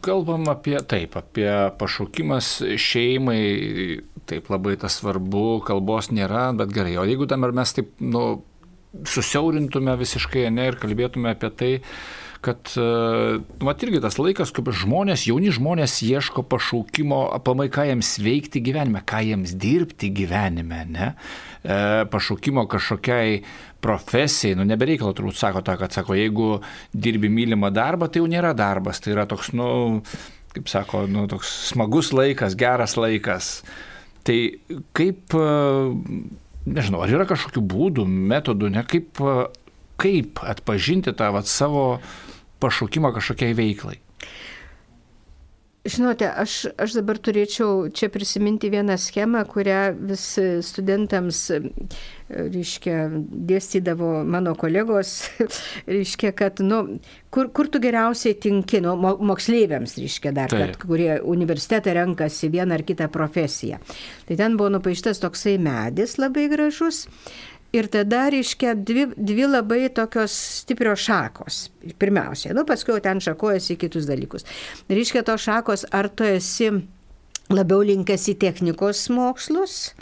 [0.00, 7.04] kalbam apie taip, apie pašaukimas šeimai, taip labai tas svarbu, kalbos nėra, bet gerai, o
[7.04, 8.24] jeigu tam ir mes taip, nu,
[9.04, 11.72] susiaurintume visiškai, ne, ir kalbėtume apie tai,
[12.44, 12.70] kad,
[13.64, 19.00] mat irgi tas laikas, kaip žmonės, jauni žmonės ieško pašaukimo, apamai, ką jiems veikti gyvenime,
[19.06, 21.08] ką jiems dirbti gyvenime, ne?
[21.64, 21.78] E,
[22.12, 23.40] pašaukimo kažkokiai
[23.84, 26.50] profesijai, nu nebereikalo turbūt sako tą, kad sako, jeigu
[26.92, 30.02] dirbi mylimą darbą, tai jau nėra darbas, tai yra toks, nu,
[30.54, 33.54] kaip sako, nu, toks smagus laikas, geras laikas.
[34.24, 34.38] Tai
[34.96, 35.36] kaip,
[36.64, 39.20] nežinau, ar yra kažkokių būdų, metodų, ne kaip,
[40.00, 41.98] kaip atpažinti tą vat, savo
[42.64, 44.00] pašaukimą kažkokiai veiklai?
[45.84, 50.22] Žinote, aš, aš dabar turėčiau čia prisiminti vieną schemą, kurią vis
[50.64, 51.42] studentams,
[52.32, 53.02] reiškia,
[53.50, 55.12] dėstydavo mano kolegos,
[55.98, 56.78] reiškia, kad, nu,
[57.28, 62.88] kur, kur tu geriausiai tinki, nu, moksleiviams, reiškia, dar, kad, kurie universitetą renkasi vieną ar
[62.88, 63.82] kitą profesiją.
[64.24, 67.04] Tai ten buvo nupaištas toksai medis labai gražus
[67.74, 71.64] Ir tada, reiškia, dvi, dvi labai tokios stiprios šakos.
[71.98, 74.46] Pirmiausia, nu paskui ten šakojasi į kitus dalykus.
[74.90, 76.70] Reiškia, tos šakos, ar tu esi
[77.52, 79.92] labiau linkęs į technikos mokslus,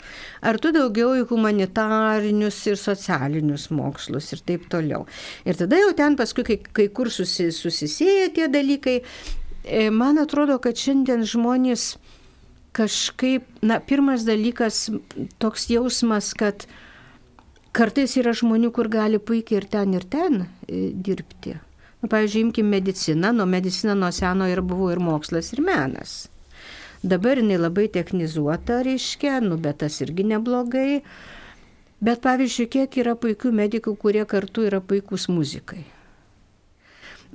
[0.45, 5.03] ar tu daugiau į humanitarinius ir socialinius mokslus ir taip toliau.
[5.43, 9.01] Ir tada jau ten paskui, kai, kai kur susi, susisėja tie dalykai,
[9.65, 11.97] e, man atrodo, kad šiandien žmonės
[12.73, 14.87] kažkaip, na, pirmas dalykas
[15.43, 16.65] toks jausmas, kad
[17.73, 21.55] Kartais yra žmonių, kur gali puikiai ir ten, ir ten e, dirbti.
[22.03, 26.27] Nu, pavyzdžiui, imkim mediciną, nuo medicina nuo seno ir buvo ir mokslas, ir menas.
[27.03, 31.01] Dabar jinai labai technizuota, reiškia, nu, bet tas irgi neblogai.
[32.03, 35.81] Bet pavyzdžiui, kiek yra puikių medikų, kurie kartu yra puikūs muzikai.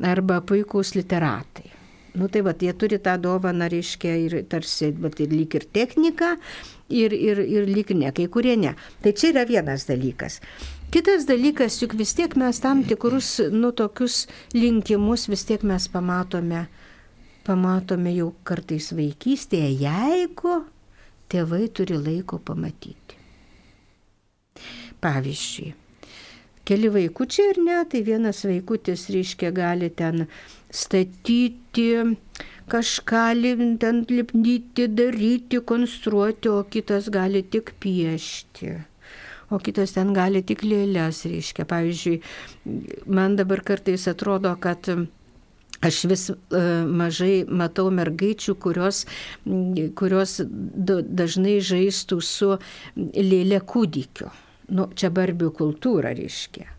[0.05, 1.78] Arba puikūs literatai.
[2.19, 6.35] Nu tai va, jie turi tą dovaną, reiškia, ir tarsi, bet ir lyg ir technika,
[6.91, 8.75] ir, ir, ir lyg ne, kai kurie ne.
[9.05, 10.41] Tai čia yra vienas dalykas.
[10.91, 14.23] Kitas dalykas, juk vis tiek mes tam tikrus, nu, tokius
[14.57, 16.65] linkimus vis tiek mes pamatome,
[17.45, 20.63] pamatome jau kartais vaikystėje, jeigu
[21.29, 23.19] tėvai turi laiko pamatyti.
[25.05, 25.75] Pavyzdžiui,
[26.69, 30.27] keli vaikučiai ir ne, tai vienas vaikutis, reiškia, gali ten
[30.71, 31.89] statyti,
[32.69, 33.25] kažką
[33.81, 38.77] ten lipdyti, daryti, konstruoti, o kitas gali tik piešti.
[39.51, 41.65] O kitas ten gali tik lėlės, reiškia.
[41.65, 42.19] Pavyzdžiui,
[43.07, 44.91] man dabar kartais atrodo, kad
[45.79, 46.37] Aš vis uh,
[46.91, 49.05] mažai matau mergaičių, kurios,
[49.95, 52.49] kurios dažnai žaistų su
[52.99, 54.33] lėlė kūdikiu.
[54.69, 56.75] Nu, čia barbių kultūra reiškia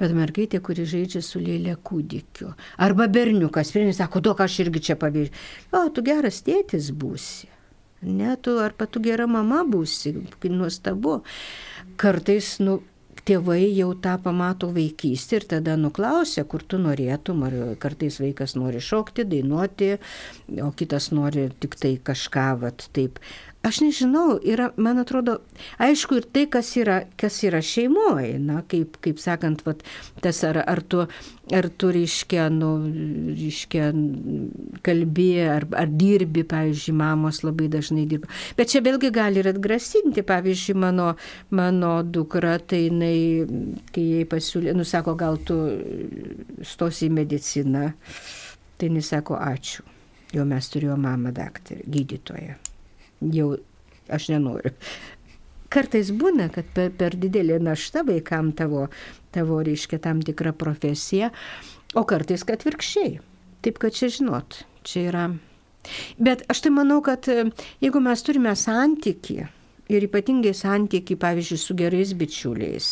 [0.00, 2.52] bet mergaitė, kuri žaidžia su lėlė kūdikiu.
[2.82, 5.44] Arba berniukas, pirminis sako, duok aš irgi čia pavyzdžiui.
[5.70, 7.50] O, tu geras tėtis būsi.
[8.04, 10.12] Ne, tu arba tu gera mama būsi,
[10.50, 11.20] nuostabu.
[12.00, 12.80] Kartais, nu,
[13.24, 18.82] tėvai jau tą pamato vaikystį ir tada nuklausia, kur tu norėtum, ar kartais vaikas nori
[18.84, 19.94] šokti, dainuoti,
[20.60, 23.22] o kitas nori tik tai kažką, vat, taip
[23.64, 25.38] Aš nežinau, yra, man atrodo,
[25.80, 29.80] aišku ir tai, kas yra, kas yra šeimoje, na, kaip, kaip sakant, vat,
[30.20, 31.00] tas ar, ar tu,
[31.48, 32.74] ar tu reiškia, nu,
[33.30, 33.86] reiškia,
[34.84, 38.28] kalbė, ar, ar dirbi, pavyzdžiui, mamos labai dažnai dirba.
[38.58, 41.08] Bet čia vėlgi gali ir atgrasinti, pavyzdžiui, mano,
[41.48, 43.16] mano dukra, tai jinai,
[43.96, 45.56] kai jai pasiūlė, nusako, gal tu
[46.60, 47.88] stosi į mediciną,
[48.76, 49.88] tai jis sako, ačiū.
[50.36, 52.60] Jau mes turėjome mamą daktarį, gydytoją
[53.20, 53.54] jau
[54.12, 54.74] aš nenoriu.
[55.74, 58.86] Kartais būna, kad per, per didelė našta vaikam tavo,
[59.34, 61.32] tavo reiškia tam tikrą profesiją,
[61.98, 63.18] o kartais kad virkščiai.
[63.64, 65.24] Taip kad čia žinot, čia yra.
[66.20, 67.48] Bet aš tai manau, kad e,
[67.82, 69.42] jeigu mes turime santyki,
[69.92, 72.90] ir ypatingai santyki, pavyzdžiui, su gerais bičiuliais,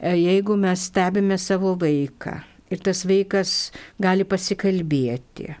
[0.00, 2.40] e, jeigu mes stebime savo vaiką
[2.72, 3.72] ir tas vaikas
[4.02, 5.52] gali pasikalbėti,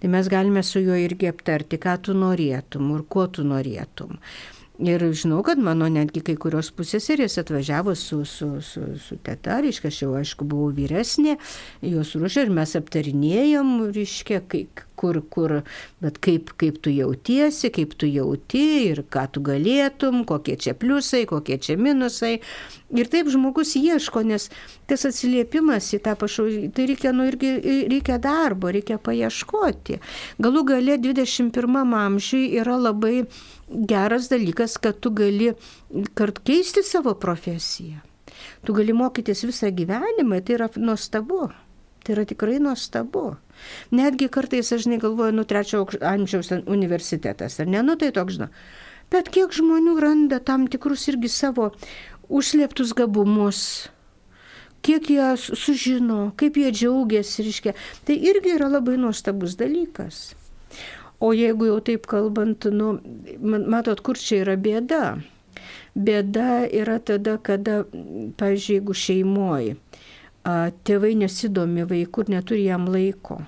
[0.00, 4.18] Tai mes galime su juo irgi aptarti, ką tu norėtum ir ko tu norėtum.
[4.76, 9.88] Ir žinau, kad mano netgi kai kurios pusėserės atvažiavo su, su, su, su teta, reiškia,
[9.88, 11.38] aš jau aišku buvau vyresnė,
[11.80, 15.60] jos ruošė ir mes aptarinėjom, reiškia, kaip, kur, kur,
[16.02, 21.24] bet kaip, kaip tu jautiesi, kaip tu jauti ir ką tu galėtum, kokie čia pliusai,
[21.28, 22.38] kokie čia minusai.
[22.96, 24.48] Ir taip žmogus ieško, nes
[24.86, 27.52] tas atsiliepimas į tą pašaukimą, tai reikia, nu, irgi
[27.90, 30.00] reikia darbo, reikia paieškoti.
[30.42, 33.26] Galų gale 21 amžiui yra labai
[33.68, 35.52] geras dalykas, kad tu gali
[36.14, 38.02] kart keisti savo profesiją.
[38.66, 41.48] Tu gali mokytis visą gyvenimą, tai yra nuostabu.
[42.06, 43.32] Tai yra tikrai nuostabu.
[43.90, 48.46] Netgi kartais aš negalvoju, nu, trečio amžiaus universitetas, ar ne, nu tai toks, žinau.
[49.10, 51.72] Bet kiek žmonių randa tam tikrus irgi savo
[52.30, 53.60] užslėptus gabumus,
[54.86, 57.74] kiek jie sužino, kaip jie džiaugiasi, reiškia.
[58.06, 60.36] Tai irgi yra labai nuostabus dalykas.
[61.18, 62.92] O jeigu jau taip kalbant, nu,
[63.42, 65.02] matot, kur čia yra bėda?
[65.96, 67.82] Bėda yra tada, kada,
[68.38, 69.74] pavyzdžiui, jeigu šeimoji
[70.86, 73.40] tėvai nesidomi vaikų ir neturi jam laiko.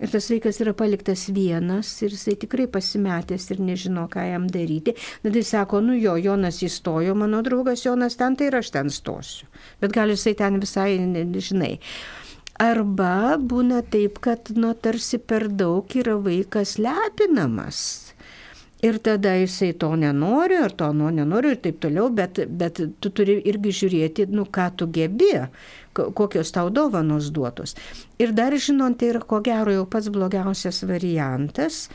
[0.00, 4.94] Ir tas vaikas yra paliktas vienas ir jisai tikrai pasimetęs ir nežino, ką jam daryti.
[5.20, 8.88] Na tai sako, nu jo, Jonas įstojo, mano draugas Jonas ten, tai ir aš ten
[8.88, 9.50] stosiu.
[9.82, 11.74] Bet gal jisai ten visai nežinai.
[12.60, 18.09] Arba būna taip, kad, nu, tarsi per daug yra vaikas lepinamas.
[18.80, 23.10] Ir tada jisai to nenori, ar to nu, nenori ir taip toliau, bet, bet tu
[23.12, 25.34] turi irgi žiūrėti, nu ką tu gebi,
[25.92, 27.76] kokios tau dovanos duotos.
[28.16, 31.90] Ir dar žinot, tai yra ko gero jau pats blogiausias variantas,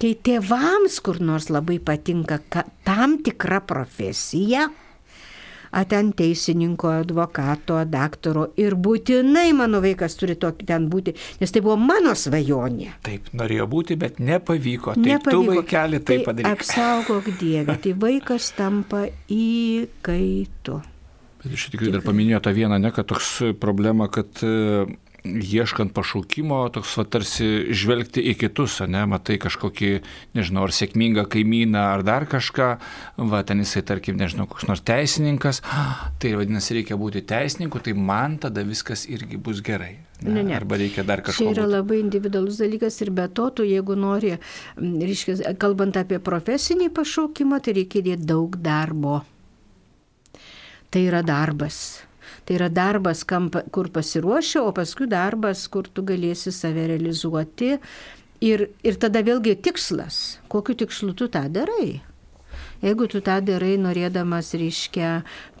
[0.00, 2.40] kai tėvams kur nors labai patinka
[2.86, 4.70] tam tikra profesija,
[5.72, 11.62] a ten teisininko, advokato, daktaro ir būtinai mano vaikas turi tokį ten būti, nes tai
[11.64, 12.90] buvo mano svajonė.
[13.06, 14.96] Taip, norėjo būti, bet nepavyko.
[14.98, 15.44] Taip, nepavyko.
[15.48, 16.52] tu vaikeli tai, tai padaryti.
[16.52, 20.80] Apsaugok Dievę, tai vaikas tampa įkaitu.
[21.42, 24.44] Bet iš tikrųjų dar paminėjo tą vieną, ne, kad toks problema, kad
[25.24, 29.90] ieškant pašaukimo, toks va, tarsi žvelgti į kitus, ne, matai kažkokį,
[30.36, 32.68] nežinau, ar sėkmingą kaimyną, ar dar kažką,
[33.30, 35.62] va, ten jisai, tarkim, nežinau, koks nors teisininkas,
[36.22, 39.94] tai vadinasi, reikia būti teisininku, tai man tada viskas irgi bus gerai.
[40.22, 40.54] Ne, ne, ne.
[40.54, 41.42] Arba reikia dar kažko.
[41.42, 41.74] Tai yra būti.
[41.76, 44.36] labai individualus dalykas ir be to, tu jeigu nori,
[44.78, 49.20] reiškia, kalbant apie profesinį pašaukimą, tai reikia įdėti daug darbo.
[50.92, 52.02] Tai yra darbas
[52.52, 53.22] Tai yra darbas,
[53.72, 57.78] kur pasiruoši, o paskui darbas, kur tu galėsi save realizuoti.
[58.44, 60.18] Ir, ir tada vėlgi tikslas,
[60.52, 62.02] kokiu tikslu tu tą darai.
[62.84, 65.14] Jeigu tu tą darai norėdamas, reiškia,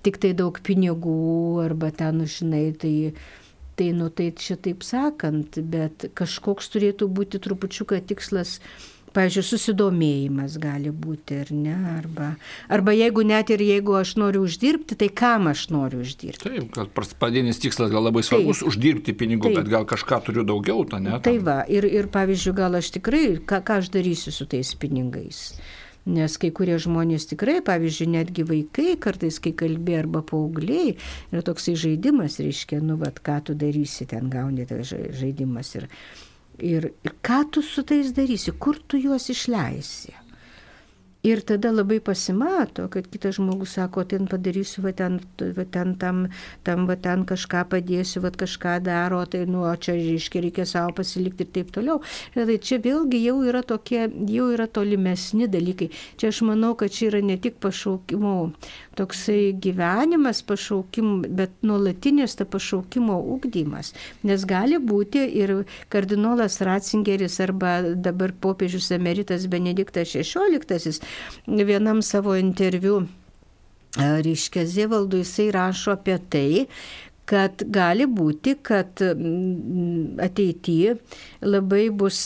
[0.04, 3.14] tik tai daug pinigų arba ten, nu, žinai, tai,
[3.80, 8.58] tai, nu, tai čia taip sakant, bet kažkoks turėtų būti trupučiuką tikslas
[9.12, 11.74] Pavyzdžiui, susidomėjimas gali būti, ar ne?
[11.92, 12.30] Arba,
[12.72, 16.48] arba jeigu net ir jeigu aš noriu uždirbti, tai kam aš noriu uždirbti?
[16.48, 16.88] Taip, gal
[17.20, 19.60] pradinis tikslas gal labai svarbus uždirbti pinigų, Taip.
[19.60, 21.18] bet gal kažką turiu daugiau, to ne?
[21.24, 25.44] Tai va, ir, ir pavyzdžiui, gal aš tikrai, ką, ką aš darysiu su tais pinigais?
[26.02, 30.96] Nes kai kurie žmonės tikrai, pavyzdžiui, netgi vaikai kartais, kai kalbė arba paaugliai,
[31.30, 35.76] yra toksai žaidimas, reiškia, nu, vad, ką tu darysi, ten gauni tą žaidimas.
[35.78, 35.86] Ir,
[36.62, 36.92] Ir,
[37.26, 40.14] ką tu su tais darysi, kur tu juos išleisi.
[41.22, 46.24] Ir tada labai pasimato, kad kitas žmogus sako, ten padarysiu, va ten, va ten tam,
[46.66, 50.96] tam, va ten kažką padėsiu, va kažką daro, tai nu, o čia, reiškia, reikia savo
[50.98, 52.00] pasilikti ir taip toliau.
[52.34, 54.00] Ir tai čia vėlgi jau yra tokie,
[54.34, 55.92] jau yra tolimesni dalykai.
[56.18, 58.34] Čia aš manau, kad čia yra ne tik pašaukimo,
[58.98, 63.92] toksai gyvenimas pašaukimo, bet nuolatinis ta pašaukimo ugdymas.
[64.26, 65.54] Nes gali būti ir
[65.86, 70.90] kardinolas Ratzingeris arba dabar popiežius emeritas Benediktas XVI
[71.46, 73.06] vienam savo interviu,
[73.98, 76.66] reiškia, Zevaldui jisai rašo apie tai,
[77.28, 79.02] kad gali būti, kad
[80.26, 80.96] ateityje
[81.46, 82.24] labai bus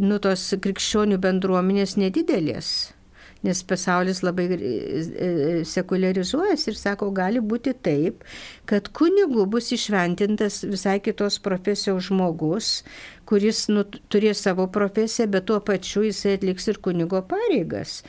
[0.00, 2.95] nu, tos krikščionių bendruomenės nedidelės
[3.44, 8.24] nes pasaulis labai e, e, sekularizuojasi ir sako, gali būti taip,
[8.68, 12.80] kad kunigu bus išventintas visai kitos profesijos žmogus,
[13.26, 18.00] kuris nu, turės savo profesiją, bet tuo pačiu jisai atliks ir kunigo pareigas.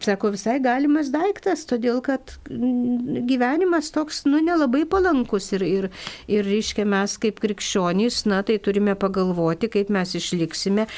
[0.00, 5.90] Sako, visai galimas daiktas, todėl kad gyvenimas toks, nu, nelabai palankus ir, ir,
[6.32, 10.88] ir reiškia, mes kaip krikščionys, na, tai turime pagalvoti, kaip mes išliksime.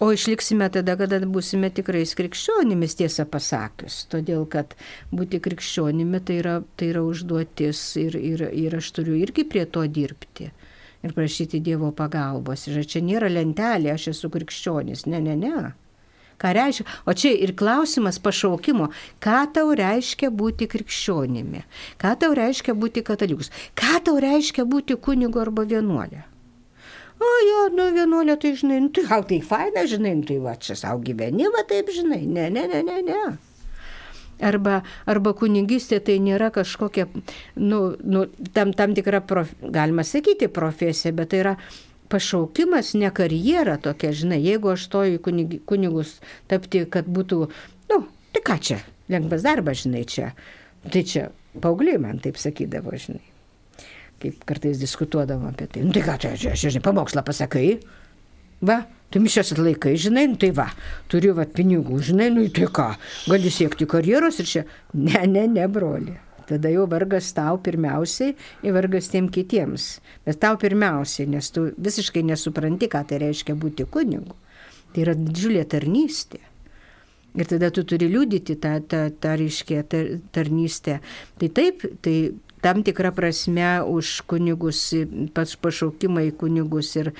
[0.00, 3.98] O išliksime tada, kada būsime tikrais krikščionimis, tiesą pasakius.
[4.08, 4.72] Todėl, kad
[5.12, 9.84] būti krikščionimi tai yra, tai yra užduotis ir, ir, ir aš turiu irgi prie to
[9.98, 10.48] dirbti.
[11.04, 12.64] Ir prašyti Dievo pagalbos.
[12.72, 15.04] Ir čia nėra lentelė, aš esu krikščionis.
[15.04, 15.70] Ne, ne, ne.
[16.40, 16.88] Ką reiškia?
[17.04, 18.88] O čia ir klausimas pašaukimo.
[19.20, 21.66] Ką tau reiškia būti krikščionimi?
[22.00, 23.52] Ką tau reiškia būti katalikus?
[23.76, 26.24] Ką tau reiškia būti kunigu arba vienuolė?
[27.20, 30.54] O jo, nu vienuolė, tai žinai, nu, tai gal tai faina, žinai, nu, tai va
[30.56, 33.24] čia savo gyveni, va taip, žinai, ne, ne, ne, ne, ne.
[34.40, 34.78] Arba,
[35.10, 37.04] arba kunigystė tai nėra kažkokia,
[37.60, 38.24] nu, nu,
[38.56, 41.52] tam, tam tikra, prof, galima sakyti, profesija, bet tai yra
[42.10, 46.16] pašaukimas, ne karjera tokia, žinai, jeigu aš stoju kunig, kunigus
[46.48, 47.42] tapti, kad būtų,
[47.92, 48.00] nu,
[48.32, 48.80] tai ką čia,
[49.12, 50.32] lengvas darbas, žinai, čia.
[50.88, 51.28] Tai čia
[51.60, 53.29] paaugliai man taip sakydavo, žinai
[54.20, 55.84] kaip kartais diskutuodavom apie tai.
[55.86, 57.78] Nu tai ką, čia, čia, čia žinai, pamokslą pasakai.
[58.66, 60.68] Va, tu mišios atlaikai, žinai, nu tai va,
[61.10, 62.90] turiu va pinigų, žinai, nu tai ką,
[63.30, 64.66] gali siekti karjeros ir čia.
[64.92, 66.18] Ne, ne, ne, broli.
[66.50, 68.34] tada jau vargas tau pirmiausiai
[68.66, 70.00] ir vargas tiem kitiems.
[70.26, 74.34] Bet tau pirmiausiai, nes tu visiškai nesupranti, ką tai reiškia būti kunigu.
[74.90, 76.40] Tai yra didžiulė tarnystė.
[77.38, 80.98] Ir tada tu turi liūdyti tą, tą, tą ryškę tar, tarnystę.
[81.38, 82.16] Tai taip, tai
[82.64, 84.82] tam tikrą prasme už kunigus,
[85.36, 87.12] pats pašaukimą į kunigus ir,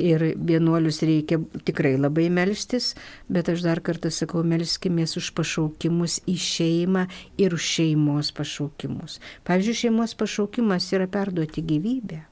[0.00, 2.94] ir vienuolius reikia tikrai labai melstis,
[3.28, 7.06] bet aš dar kartą sakau, melskimės už pašaukimus į šeimą
[7.40, 9.20] ir už šeimos pašaukimus.
[9.48, 12.24] Pavyzdžiui, šeimos pašaukimas yra perduoti gyvybę.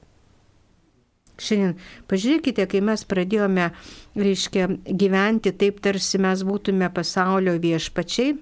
[1.37, 1.75] Šiandien
[2.09, 3.69] pažiūrėkite, kai mes pradėjome,
[4.17, 8.33] reiškia, gyventi taip, tarsi mes būtume pasaulio viešpačiai.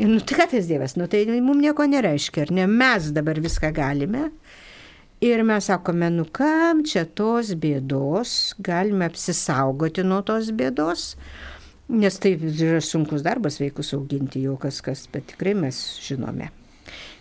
[0.00, 3.40] Ir nu tai ką tas Dievas, nu tai mums nieko nereiškia, ar ne, mes dabar
[3.42, 4.30] viską galime.
[5.20, 11.10] Ir mes sakome, nu kam čia tos bėdos, galime apsisaugoti nuo tos bėdos,
[11.92, 16.48] nes tai yra sunkus darbas vaikus auginti jau kas kas, bet tikrai mes žinome,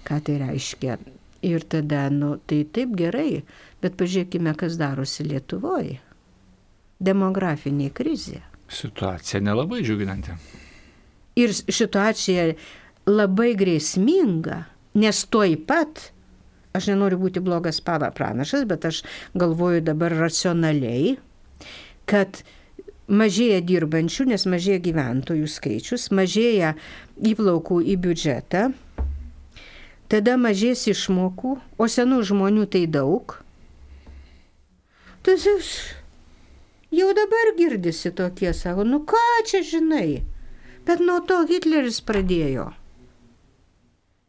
[0.07, 0.95] ką tai reiškia.
[1.43, 3.43] Ir tada, nu tai taip gerai,
[3.79, 5.99] Bet pažiūrėkime, kas darosi Lietuvoje.
[6.99, 8.41] Demografinė krizė.
[8.67, 10.35] Situacija nelabai džiuginanti.
[11.39, 12.45] Ir situacija
[13.09, 14.63] labai grėsminga,
[14.99, 16.09] nes toj pat,
[16.75, 19.03] aš nenoriu būti blogas pranašas, bet aš
[19.39, 21.17] galvoju dabar racionaliai,
[22.09, 22.41] kad
[23.07, 26.75] mažėja dirbančių, nes mažėja gyventojų skaičius, mažėja
[27.31, 28.69] įplaukų į biudžetą,
[30.09, 33.39] tada mažės išmokų, o senų žmonių tai daug
[35.27, 35.93] jis
[36.91, 40.23] jau dabar girdisi tokie, sako, nu ką čia žinai.
[40.89, 42.71] Bet nuo to Hitleris pradėjo.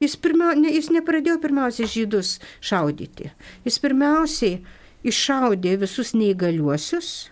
[0.01, 3.31] Jis, pirmia, ne, jis nepradėjo pirmiausiai žydus šaudyti.
[3.65, 4.59] Jis pirmiausiai
[5.09, 7.31] iššaudė visus neįgaliuosius,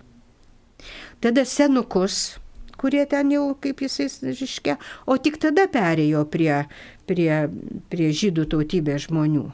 [1.24, 2.38] tada senukus,
[2.80, 6.64] kurie ten jau, kaip jisai žiškia, o tik tada perėjo prie,
[7.08, 7.32] prie,
[7.92, 9.48] prie žydų tautybės žmonių.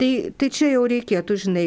[0.00, 0.10] Tai,
[0.40, 1.64] tai čia jau reikėtų, žinai,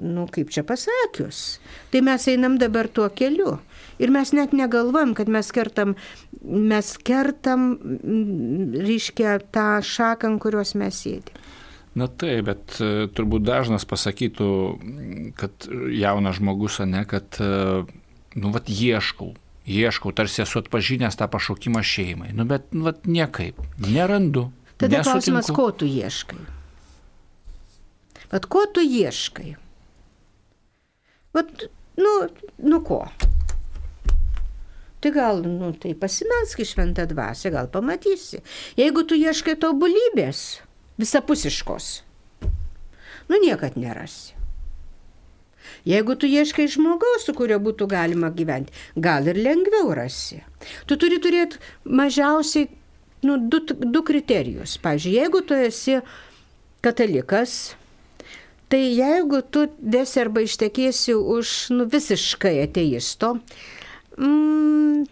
[0.00, 1.58] nu kaip čia pasakius.
[1.92, 3.58] Tai mes einam dabar tuo keliu.
[4.00, 5.92] Ir mes net negalvojam, kad mes kertam,
[6.40, 7.70] mes kertam,
[8.72, 11.44] reiškia, tą šaką, ant kurios mes sėdime.
[11.98, 14.48] Na taip, bet e, turbūt dažnas pasakytų,
[15.40, 15.66] kad
[15.98, 17.82] jaunas žmogus, ne, kad, e,
[18.38, 19.32] nu, vat ieškau,
[19.66, 22.30] ieškau, tarsi esu atpažinęs tą pašaukimą šeimai.
[22.38, 24.48] Nu, bet, nu, vat niekaip, nerandu.
[24.78, 26.38] Tada klausimas, ko tu ieškai?
[28.32, 29.54] Bet ko tu ieškai?
[31.36, 32.12] Vat, nu,
[32.58, 33.02] nu ko?
[34.98, 38.42] Tai gal, nu, tai pasimelsk į šventą dvasę, gal pamatysi.
[38.78, 40.58] Jeigu tu ieškai tobulybės,
[40.98, 41.92] visapusiškos,
[43.30, 44.34] nu niekad nerasi.
[45.86, 50.42] Jeigu tu ieškai žmogaus, su kuriuo būtų galima gyventi, gal ir lengviau rasi.
[50.88, 52.66] Tu turi turėti mažiausiai
[53.22, 54.76] nu, du, du kriterijus.
[54.82, 56.00] Pavyzdžiui, jeigu tu esi
[56.84, 57.76] katalikas,
[58.68, 63.38] Tai jeigu tu desi arba ištekėsi už nu, visiškai ateisto,
[64.18, 65.06] mm,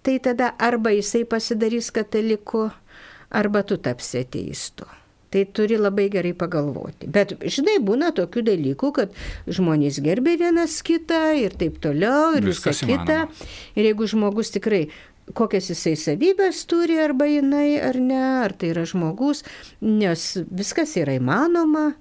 [0.00, 2.70] tai tada arba jisai pasidarys kataliku,
[3.28, 4.88] arba tu tapsi ateistu.
[5.32, 7.08] Tai turi labai gerai pagalvoti.
[7.08, 9.14] Bet, žinai, būna tokių dalykų, kad
[9.48, 13.22] žmonės gerbė vienas kitą ir taip toliau, ir visą kitą.
[13.72, 14.90] Ir jeigu žmogus tikrai
[15.32, 19.40] kokias jisai savybės turi, arba jinai, ar ne, ar tai yra žmogus,
[19.80, 21.92] nes viskas yra įmanoma,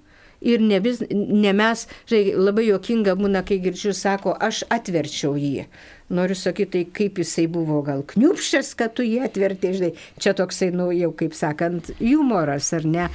[0.42, 5.68] ir ne, vis, ne mes, žinai, labai juokinga būna, kai girdžiu, sako, aš atverčiau jį.
[6.12, 10.72] Noriu sakyti, tai kaip jisai buvo gal kniupščias, kad tu jį atvertė, žinai, čia toksai,
[10.76, 13.08] nu, jau kaip sakant, humoras, ar ne?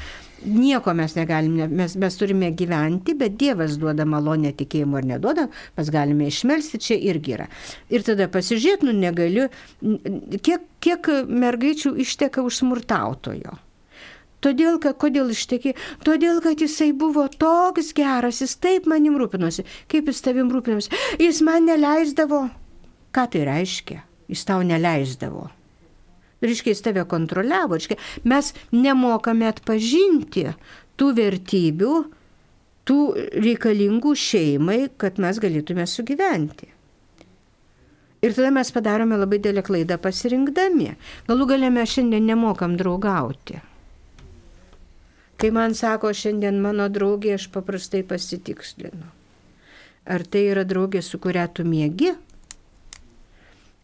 [0.47, 5.47] Nieko mes negalime, mes, mes turime gyventi, bet Dievas duoda malonę tikėjimo ar neduoda,
[5.79, 7.49] mes galime išmelsti, čia irgi yra.
[7.91, 9.49] Ir tada pasižiūrėt, nu negaliu,
[10.45, 13.57] kiek, kiek mergaičių išteka už smurtautojo.
[14.47, 15.75] Todėl, kad, kodėl ištekė?
[16.07, 19.67] Todėl, kad jisai buvo toks geras, jis taip manim rūpinosi.
[19.91, 20.93] Kaip jis tavim rūpinosi?
[21.19, 22.45] Jis man neleisdavo.
[23.11, 24.05] Ką tai reiškia?
[24.31, 25.49] Jis tau neleisdavo.
[26.45, 27.75] Reiškia, jis tave kontroliavo.
[27.75, 30.47] Reiškia, mes nemokame atpažinti
[31.01, 31.93] tų vertybių,
[32.87, 32.99] tų
[33.43, 36.71] reikalingų šeimai, kad mes galėtume sugyventi.
[38.25, 40.93] Ir tada mes padarome labai dėlę klaidą pasirinkdami.
[41.29, 43.61] Galų galę mes šiandien nemokam draugauti.
[45.37, 49.11] Kai man sako šiandien mano draugė, aš paprastai pasitikslinu.
[50.07, 52.15] Ar tai yra draugė, su kuria tu mėgi?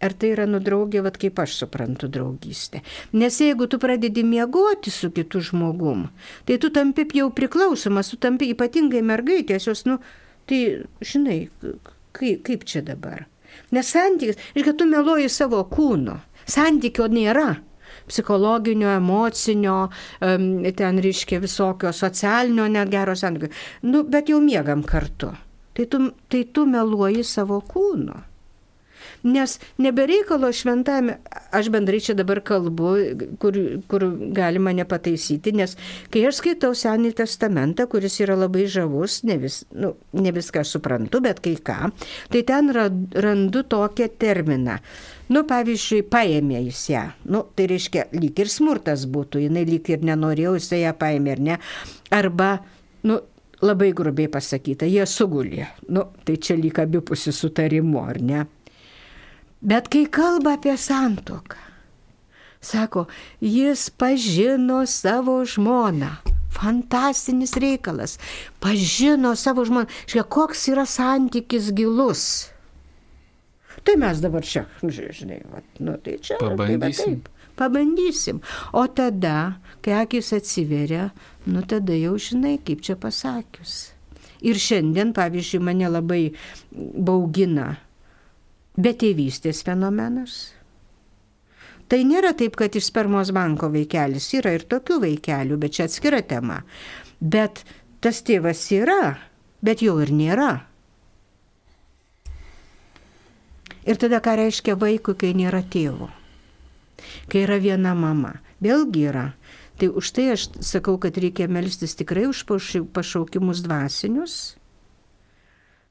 [0.03, 2.80] Ar tai yra nudraugė, vad kaip aš suprantu draugystę.
[3.14, 6.09] Nes jeigu tu pradedi miegoti su kitu žmogum,
[6.48, 10.00] tai tu tampi jau priklausomas, tu tampi ypatingai mergaitės, jos, nu,
[10.50, 10.62] tai
[11.07, 11.38] žinai,
[12.18, 13.28] kaip, kaip čia dabar.
[13.70, 16.18] Nes santykis, kad tu meluoji savo kūno,
[16.50, 17.61] santykio nėra.
[18.09, 19.76] Psichologinio, emocinio,
[20.20, 23.53] ten reiškia visokio socialinio, net gero santykio.
[23.88, 25.32] Nu, bet jau miegam kartu.
[25.72, 28.20] Tai tu, tai tu meluoji savo kūnu.
[29.22, 31.16] Nes nebereikalo šventame,
[31.55, 32.90] aš bendrai čia dabar kalbu,
[33.42, 33.59] kur,
[33.90, 35.76] kur galima nepataisyti, nes
[36.11, 41.22] kai aš skaitau Senį testamentą, kuris yra labai žavus, ne, vis, nu, ne viską suprantu,
[41.22, 41.92] bet kai ką,
[42.34, 44.80] tai ten randu tokią terminą.
[45.32, 47.02] Nu, pavyzdžiui, paėmė jis ją.
[47.32, 51.44] Nu, tai reiškia, lyg ir smurtas būtų, jinai lyg ir nenorėjo, jis ją paėmė ar
[51.46, 51.58] ne.
[52.12, 52.50] Arba,
[53.08, 53.20] nu,
[53.62, 55.68] labai grubiai pasakyta, jie sugulė.
[55.88, 58.44] Nu, tai čia lyg abipusi sutarimu, ar ne?
[59.62, 61.58] Bet kai kalba apie santoką,
[62.58, 63.06] sako,
[63.40, 66.16] jis pažino savo žmoną.
[66.52, 68.18] Fantastinis reikalas.
[68.60, 69.86] Pažino savo žmoną.
[70.10, 72.26] Žiūrėk, koks yra santykis gilus.
[73.82, 76.38] Tai mes dabar čia, nu, žinai, va, nu, tai čia.
[76.38, 76.78] Pabandysim.
[76.80, 78.42] Tai, va, taip, pabandysim.
[78.78, 79.36] O tada,
[79.82, 81.10] kai akis atsiveria,
[81.50, 83.90] nu tada jau žinai, kaip čia pasakius.
[84.42, 86.22] Ir šiandien, pavyzdžiui, mane labai
[86.72, 87.72] baugina
[88.72, 90.54] Bet tėvystės fenomenas.
[91.92, 96.22] Tai nėra taip, kad iš spermos banko vaikelis yra ir tokių vaikelių, bet čia atskira
[96.24, 96.62] tema.
[97.20, 97.60] Bet
[98.00, 99.18] tas tėvas yra,
[99.60, 100.52] bet jo ir nėra.
[103.88, 106.08] Ir tada ką reiškia vaikui, kai nėra tėvo?
[107.28, 108.36] Kai yra viena mama.
[108.62, 109.28] Vėlgi yra.
[109.80, 112.44] Tai už tai aš sakau, kad reikia melstis tikrai už
[112.94, 114.36] pašaukimus dvasinius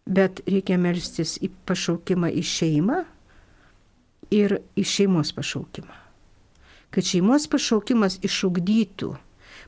[0.06, 3.02] bet reikia melstis į pašaukimą į šeimą
[4.34, 5.98] ir į šeimos pašaukimą.
[6.92, 9.14] Kad šeimos pašaukimas išugdytų,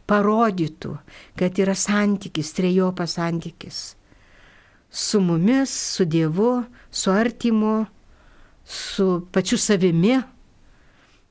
[0.10, 0.98] parodytų,
[1.40, 3.96] kad yra santykis, trejopas santykis.
[4.92, 7.86] Su mumis, su Dievu, su artimu,
[8.66, 10.22] su pačiu savimi,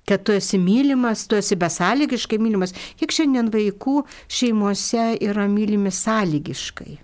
[0.08, 2.74] kad tu esi mylimas, tu esi besąlygiškai mylimas.
[2.98, 6.98] Kiek šiandien vaikų šeimose yra mylimi sąlygiškai.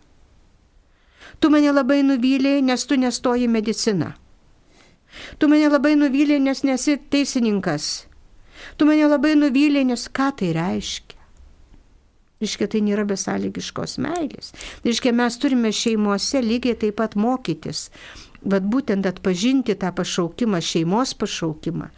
[1.38, 4.12] Tu mane labai nuvylėjai, nes tu nestoji mediciną.
[5.38, 8.08] Tu mane labai nuvylėjai, nes nesi teisininkas.
[8.76, 11.14] Tu mane labai nuvylėjai, nes ką tai reiškia?
[12.38, 14.52] Reiškia, tai nėra besąlygiškos meilės.
[14.84, 17.88] Reiškia, mes turime šeimose lygiai taip pat mokytis.
[18.38, 21.88] Vat būtent atpažinti tą pašaukimą, šeimos pašaukimą,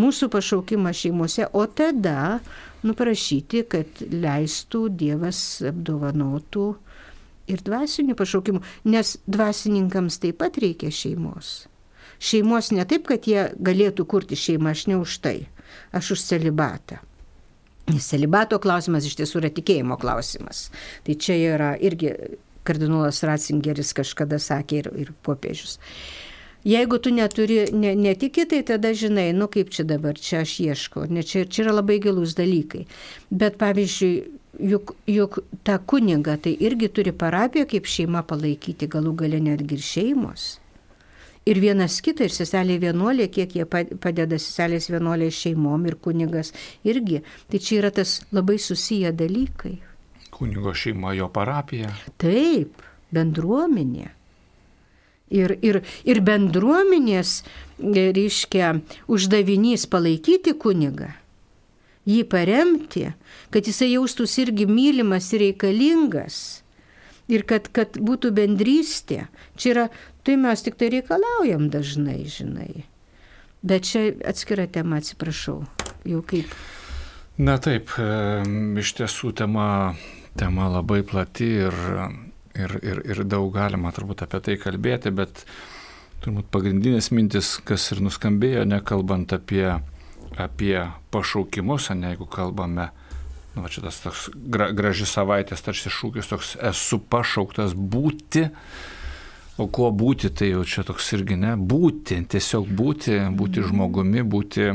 [0.00, 2.38] mūsų pašaukimą šeimose, o tada
[2.86, 6.70] nuprašyti, kad leistų Dievas apdovanotų
[7.52, 11.66] ir dvasinių pašaukimų, nes dvasininkams taip pat reikia šeimos.
[12.20, 15.38] Šeimos ne taip, kad jie galėtų kurti šeimą, aš ne už tai,
[15.96, 17.00] aš už celibatą.
[17.90, 20.68] Nes celibato klausimas iš tiesų yra tikėjimo klausimas.
[21.04, 22.12] Tai čia yra irgi
[22.64, 25.78] kardinolas Ratzingeris kažkada sakė ir, ir popiežius.
[26.64, 31.06] Jeigu tu neturi, ne, netiki, tai tada žinai, nu kaip čia dabar, čia aš ieškau,
[31.08, 32.84] ne, čia, čia yra labai gilus dalykai.
[33.32, 39.40] Bet pavyzdžiui, juk, juk tą kunigą tai irgi turi parapiją kaip šeima palaikyti, galų gale
[39.40, 40.50] netgi ir šeimos.
[41.48, 46.52] Ir vienas kitą, ir seselė vienuolė, kiek jie padeda seselės vienuolė šeimom ir kunigas
[46.84, 47.22] irgi.
[47.48, 49.78] Tai čia yra tas labai susiję dalykai.
[50.40, 51.92] Kunigo šeima, jo parapija.
[52.20, 52.80] Taip,
[53.12, 54.08] bendruomenė.
[55.30, 57.40] Ir, ir, ir bendruomenės,
[57.78, 58.74] reiškia,
[59.06, 61.12] uždavinys palaikyti kunigą
[62.08, 63.10] jį paremti,
[63.52, 66.62] kad jisai jaustųsi irgi mylimas ir reikalingas.
[67.30, 69.28] Ir kad, kad būtų bendrystė.
[69.60, 69.84] Čia yra,
[70.26, 72.86] tai mes tik tai reikalaujam dažnai, žinai.
[73.62, 75.60] Bet čia atskira tema, atsiprašau.
[76.08, 76.50] Jau kaip.
[77.38, 77.92] Na taip,
[78.82, 79.94] iš tiesų tema,
[80.38, 81.78] tema labai plati ir,
[82.54, 85.44] ir, ir, ir daug galima turbūt apie tai kalbėti, bet
[86.24, 89.80] turbūt pagrindinės mintis, kas ir nuskambėjo, nekalbant apie
[90.36, 92.90] apie pašaukimus, ne jeigu kalbame,
[93.54, 98.46] nu, čia tas toks gra, graži savaitės tarsi šūkis, toks esu pašauktas būti,
[99.60, 104.70] o kuo būti, tai jau čia toks irgi ne, būti, tiesiog būti, būti žmogumi, būti,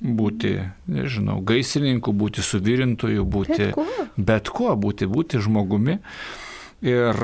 [0.00, 0.56] būti,
[0.90, 5.98] nežinau, gaisrininku, būti suvirintoju, būti bet kuo, bet kuo būti, būti žmogumi.
[6.84, 7.16] Ir,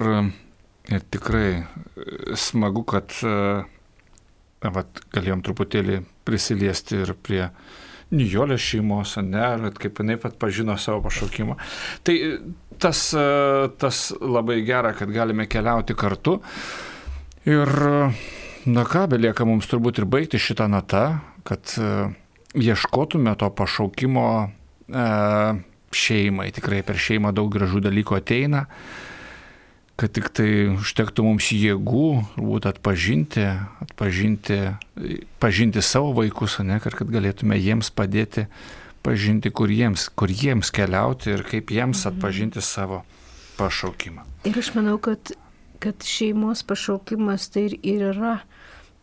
[0.88, 1.66] ir tikrai
[2.38, 3.12] smagu, kad
[4.60, 7.46] vat, galėjom truputėlį prisiliesti ir prie
[8.10, 11.54] Nijolės šeimos, ne, kaip jinai pat pažino savo pašaukimą.
[12.02, 12.16] Tai
[12.82, 13.04] tas,
[13.78, 16.40] tas labai gera, kad galime keliauti kartu.
[17.46, 17.70] Ir,
[18.66, 21.04] na ką, belieka mums turbūt ir baigti šitą natą,
[21.46, 21.76] kad
[22.54, 24.26] ieškotume to pašaukimo
[25.94, 26.50] šeimai.
[26.54, 28.66] Tikrai per šeimą daug gražų dalykų ateina
[30.00, 33.44] kad tik tai užtektų mums jėgų, turbūt atpažinti,
[33.84, 34.56] atpažinti,
[35.42, 38.46] pažinti savo vaikus, ne, kad, galėtume jiems padėti
[39.00, 43.02] atpažinti, kur jiems, kur jiems keliauti ir kaip jiems atpažinti savo
[43.58, 44.24] pašaukimą.
[44.48, 45.34] Ir aš manau, kad,
[45.84, 48.38] kad šeimos pašaukimas tai ir yra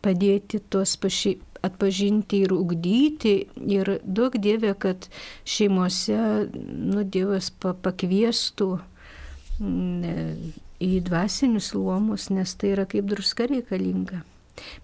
[0.02, 1.36] padėti tuos paši,
[1.66, 3.34] atpažinti ir ugdyti.
[3.68, 5.08] Ir daug dievė, kad
[5.48, 8.70] šeimose nu, Dievas pakviestų
[9.58, 14.22] mm, į dvasinius luomus, nes tai yra kaip druska reikalinga.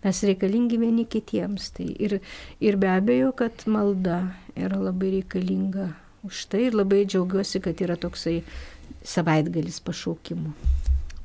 [0.04, 1.72] Mes reikalingi vieni kitiems.
[1.74, 2.20] Tai ir,
[2.62, 4.22] ir be abejo, kad malda
[4.54, 5.90] yra labai reikalinga
[6.24, 8.40] už tai ir labai džiaugiuosi, kad yra toksai
[9.04, 10.54] savaitgalis pašaukimų.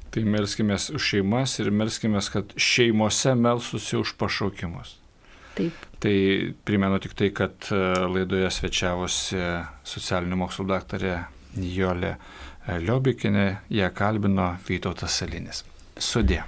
[0.10, 4.98] Tai melskime už šeimas ir melskime, kad šeimose melstusi už pašaukimus.
[5.58, 5.88] Taip.
[6.00, 6.16] Tai
[6.66, 9.42] primenu tik tai, kad e, laidoje svečiavosi
[9.94, 11.18] socialinių mokslų daktarė
[11.60, 12.14] Jolė
[12.80, 15.64] Liobikinė, ją kalbino Vytautas Salinis.
[15.98, 16.44] Sudė.